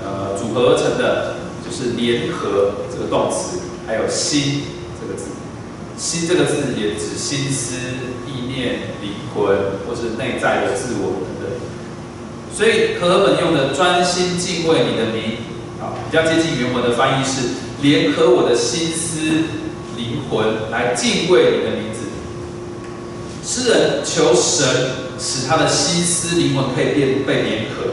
[0.00, 1.40] 呃组合而成的。
[1.62, 4.62] 就是联合这个动词，还有心
[5.00, 5.26] 这个字，
[5.96, 7.76] 心这个字也指心思、
[8.26, 11.39] 意念、灵魂，或是内在的自我。
[12.56, 15.38] 所以和合本用的专心敬畏你的名，
[15.80, 17.48] 啊，比较接近原文的翻译是
[17.80, 19.20] 联合我的心思、
[19.96, 22.00] 灵魂来敬畏你的名字。
[23.42, 24.66] 诗人求神
[25.18, 27.86] 使他的心思、灵魂可以变被联合。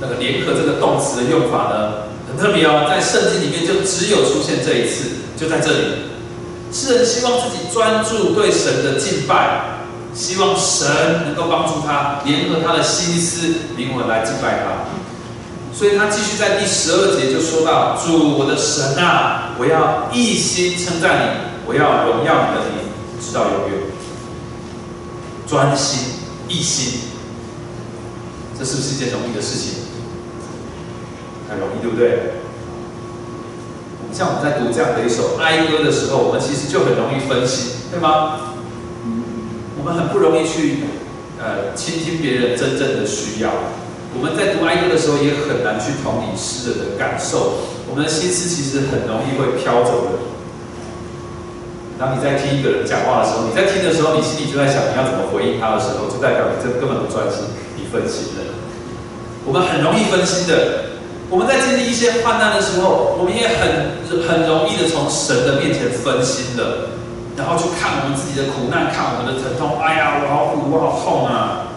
[0.00, 2.10] 那个联合这个动词的用法呢？
[2.26, 5.78] 很特别哦，在圣经里面就只有出现这一次，就在这里。
[6.72, 9.69] 诗人希望自己专注对神的敬拜，
[10.20, 14.84] 希望神能够帮助他联合他的心思灵魂来敬拜他。
[15.72, 21.30] 所以他继续在第十二节就说到：“主我的神啊，我要一心称赞你，
[21.66, 23.80] 我要荣耀你的名，直到永远。”
[25.48, 26.00] 专心
[26.48, 27.00] 一心，
[28.58, 29.84] 这是不是一件容易的事情？
[31.48, 32.34] 很容易，对不对？
[34.12, 38.49] 像我们在读这样的一首哀歌的时候，我们其实就很容易分心，对吗？
[39.80, 40.84] 我们很不容易去
[41.40, 43.48] 呃倾听别人真正的需要。
[44.12, 47.64] 我们在读哀歌的时候，也很难去同理诗人的感受。
[47.88, 50.20] 我们的心思其实很容易会飘走的。
[51.96, 57.40] 当你在听一个人讲话的时候，你在听的时候，你心里就在想你要怎么回应他的时候，就代表你这根本不专心，
[57.80, 58.52] 你分心了。
[59.48, 60.92] 我们很容易分心的。
[61.32, 63.96] 我们在经历一些患难的时候，我们也很
[64.28, 66.99] 很容易的从神的面前分心了，
[67.40, 69.80] 然后去看我们自己的苦难，看我们的疼痛。
[69.80, 71.72] 哎呀，我好苦，我好痛啊！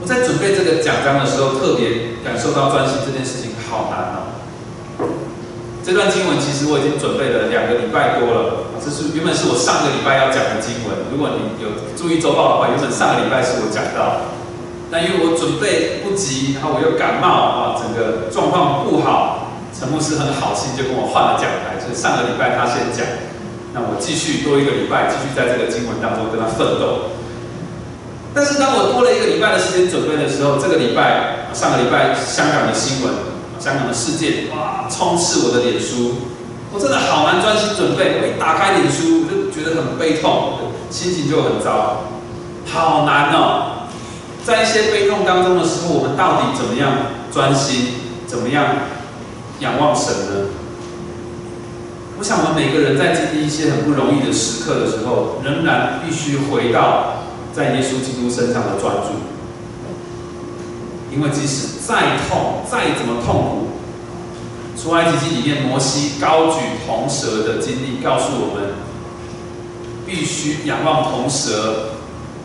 [0.00, 4.28] 我在准备这个讲章的时候，特别感受到专心这件事情好难哦。
[5.82, 11.08] 这段经文其实我已经准备了两个礼拜多了，这是原本是我上个礼拜要讲的经文。
[11.12, 14.32] 如果你有注意周报的话，原本上个礼拜是我讲到。
[14.92, 19.40] 但因为我准备不及，然后我又感冒啊，整个状况不好。
[19.74, 23.02] 陈牧师很好心就跟我换了讲台，就是上个礼拜他先讲，
[23.74, 27.10] 那我继续多一个礼拜，继续在这个经文当中跟他奋斗。
[28.32, 33.12] 但是当我多了一个礼拜的时间准备的时候，这个礼拜上个礼拜香港的新闻，
[33.58, 36.14] 香港的事件哇，充斥我的脸书，
[36.72, 38.22] 我真的好难专心准备。
[38.22, 42.04] 我一打开脸书，我就觉得很悲痛，心情就很糟，
[42.70, 43.90] 好难哦。
[44.44, 46.90] 在一些悲痛当中的时候，我们到底怎么样
[47.32, 48.02] 专心？
[48.26, 48.64] 怎么样
[49.60, 50.48] 仰望神呢？
[52.16, 59.18] 我想，我们每个人在经历一些很不容易的时刻的时候，仍然必须回到在耶稣基督身上的专注。
[61.10, 68.74] 因为即使再痛，再怎么痛苦，出埃及记里面摩西高举铜蛇的经历，告诉我们，
[70.06, 71.98] 必须仰望铜蛇，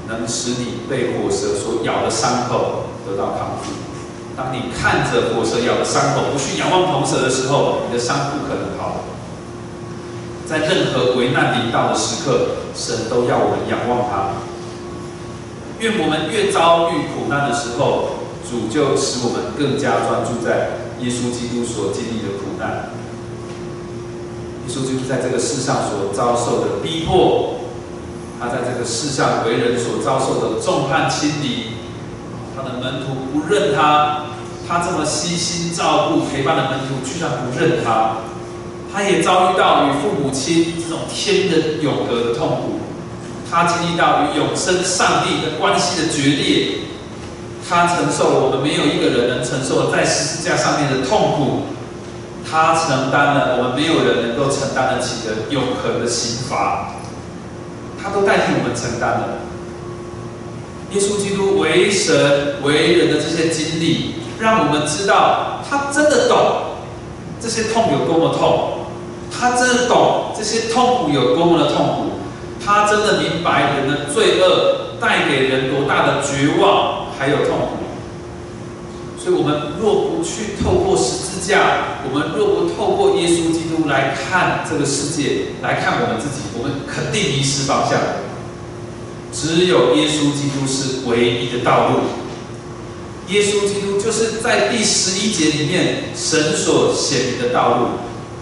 [0.07, 3.71] 能使你被火蛇所咬的伤口得到康复。
[4.35, 9.05] 当你看着火蛇咬的伤口，不去仰望铜蛇的时候，你的伤不可能好。
[10.49, 14.33] 在任何危难临到的时刻，神都要我们仰望他。
[15.77, 18.17] 愿我们越遭遇苦难的时候，
[18.49, 22.89] 主就使我们更加专注在耶稣基督所经历的苦难。
[24.65, 27.59] 耶稣基督在这个世上所遭受的逼迫，
[28.39, 31.77] 他在这个世上为人所遭受的众叛亲离，
[32.57, 34.25] 他的门徒不认他。
[34.67, 38.17] 他这么悉心照顾陪伴的门徒，居然不认他；
[38.91, 42.79] 他也遭遇到与父母亲这种天人永隔的痛苦；
[43.49, 46.89] 他经历到与永生上帝的关系的决裂；
[47.69, 51.61] 他承受了我们没有一个人能承受在十字架上面的痛苦；
[52.49, 56.95] 他承担了我们没有人能够承担得起的永恒的刑罚；
[58.01, 59.27] 他都代替我们承担了。
[60.91, 64.15] 耶稣基督为神为人的这些经历。
[64.39, 66.37] 让我们知道，他真的懂
[67.41, 68.78] 这些痛有多么痛，
[69.31, 72.05] 他真的懂这些痛苦有多么的痛苦，
[72.63, 77.77] 他真的明白人的罪恶带给人多大的绝望还有痛苦。
[79.21, 87.99] 所以，我们若不去透过十字架，我们若不透过耶稣基督来看这个世界，来看我们自己，我们肯定迷失方向。
[89.31, 91.99] 只有耶稣基督是唯一的道路。
[93.27, 97.85] 耶稣基督就是在第十一节里面神所显明的道路，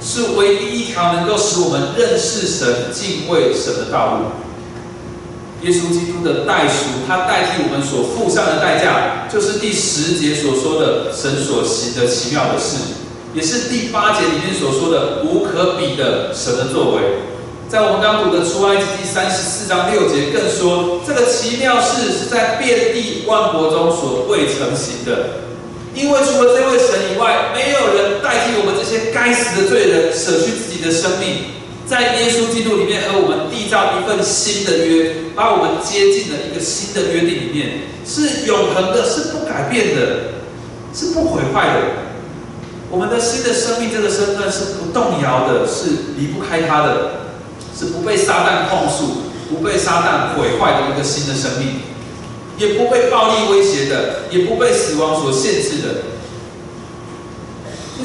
[0.01, 4.25] 是唯一一条能够使我们认识神、敬畏神的道路。
[5.63, 12.77] 耶稣基督的代赎，他代替我们所付上的代价，就是第十节所说的神所行的奇妙的事，
[13.33, 17.25] 也是第八节里面所说的无可比的神的作为。
[17.67, 25.41] 在我们刚读的出埃及记三十四章六节，更说这个奇妙事是在遍地万国中所未成行的，
[25.97, 40.37] 因为除了这位神以外，没有人代替我们这些该死的罪人舍去自己的生命，在耶稣基督里面和我们缔造一份新的约，把我们接进了一个新的约定里面，是永恒的，是不改变的，
[40.93, 41.81] 是不毁坏的。
[42.91, 47.25] 我们的新的生命这个身份是不动摇的，是离不开他的。
[47.77, 49.21] 是不被撒旦控诉、
[49.51, 51.77] 不被撒旦毁坏的一个新的生命，
[52.57, 56.03] 也不被暴力威胁的，也不被死亡所限制的。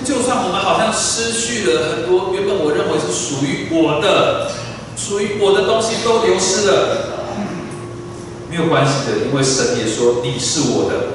[0.04, 4.50] 就算我们好像失去了很多原本我认为是属于我的、
[4.96, 6.96] 属于我的东西都流失了，
[8.50, 11.12] 没有关系的，因为神也说你是我的，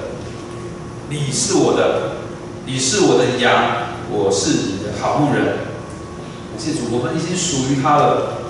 [1.09, 2.17] 你是我的，
[2.65, 3.51] 你是我的羊，
[4.11, 5.57] 我是你的好牧人。
[6.57, 8.46] 谢主，我们已经属于他了。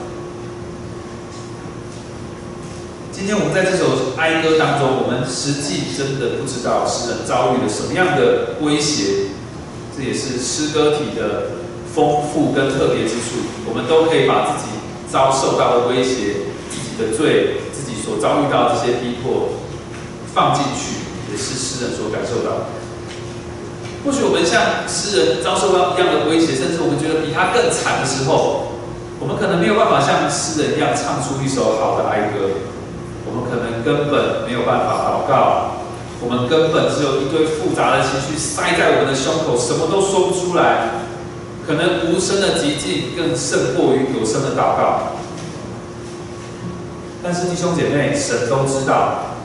[3.18, 9.34] 今天我们在这首哀歌当中，我们实际真的不知道诗人遭遇了什么样的威胁，
[9.98, 11.58] 这也是诗歌体的
[11.90, 13.42] 丰富跟特别之处。
[13.66, 14.70] 我们都可以把自己
[15.10, 19.50] 遭受到的威胁、自己的罪、自己所遭遇到这些逼迫
[20.30, 21.02] 放进去，
[21.34, 22.70] 也是诗人所感受到。
[24.06, 28.78] 或许我们像诗人遭受到一样的威胁，甚至我们觉得比他更惨的时候，
[29.18, 32.54] 我们可能没有办法像诗人一样唱出一首好的哀歌。
[33.28, 35.84] 我们可能根本没有办法祷告，
[36.22, 41.06] 我们根本只有一堆复杂的情绪塞在我们的胸口，什么都说不出来。
[41.68, 45.18] 可能无声的寂静更胜过于有声的祷告。
[47.22, 49.36] 但是弟兄姐妹，神都知道，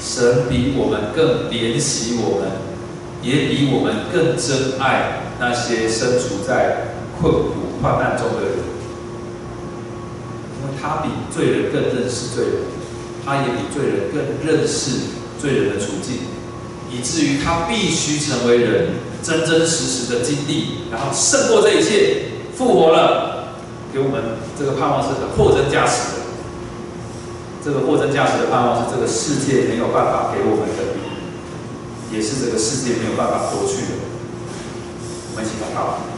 [0.00, 2.48] 神比我们更怜惜我们，
[3.20, 8.51] 也比我们更珍爱那些身处在困苦患难中的。
[10.80, 12.54] 他比罪人更认识罪人，
[13.24, 14.90] 他也比罪人更认识
[15.40, 16.18] 罪人的处境，
[16.90, 18.90] 以至于他必须成为人，
[19.22, 23.54] 真真实实的经历，然后胜过这一切，复活了，
[23.92, 24.22] 给我们
[24.58, 26.22] 这个盼望是很货真价实的。
[27.64, 30.82] 这个货真价实的盼望是这个世界没有办法给我们的，
[32.12, 34.02] 也是这个世界没有办法夺去的。
[35.30, 36.11] 我们一起祷告。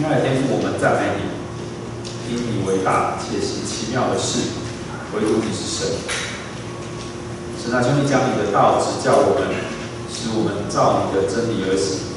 [0.00, 1.28] 亲爱的天父，我们赞美你，
[2.32, 4.56] 因你为大且行奇妙的事，
[5.12, 5.92] 唯独你是神。
[7.60, 9.44] 神啊，求你将你的道指教我们，
[10.08, 12.16] 使我们照你的真理而行，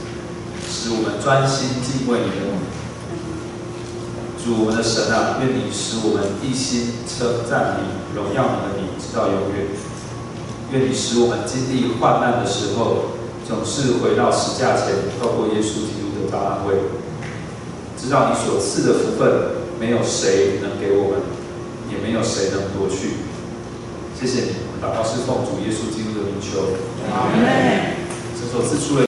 [0.64, 2.56] 使我们专心敬畏你的。
[4.40, 9.68] 主我们的神啊，愿你使我们一心称赞你，荣耀你的名，直到永远。
[10.72, 17.03] 愿你使我们经历患难的时候，总是回到十架前，透过耶稣基督得到安慰。
[18.04, 21.24] 知道你所赐的福分，没有谁能给我们，
[21.90, 23.16] 也没有谁能夺去。
[24.20, 24.50] 谢谢你，
[24.84, 26.76] 祷告是奉主耶稣基督的名求。
[27.08, 27.96] 阿门。
[28.36, 29.02] 这所赐出的。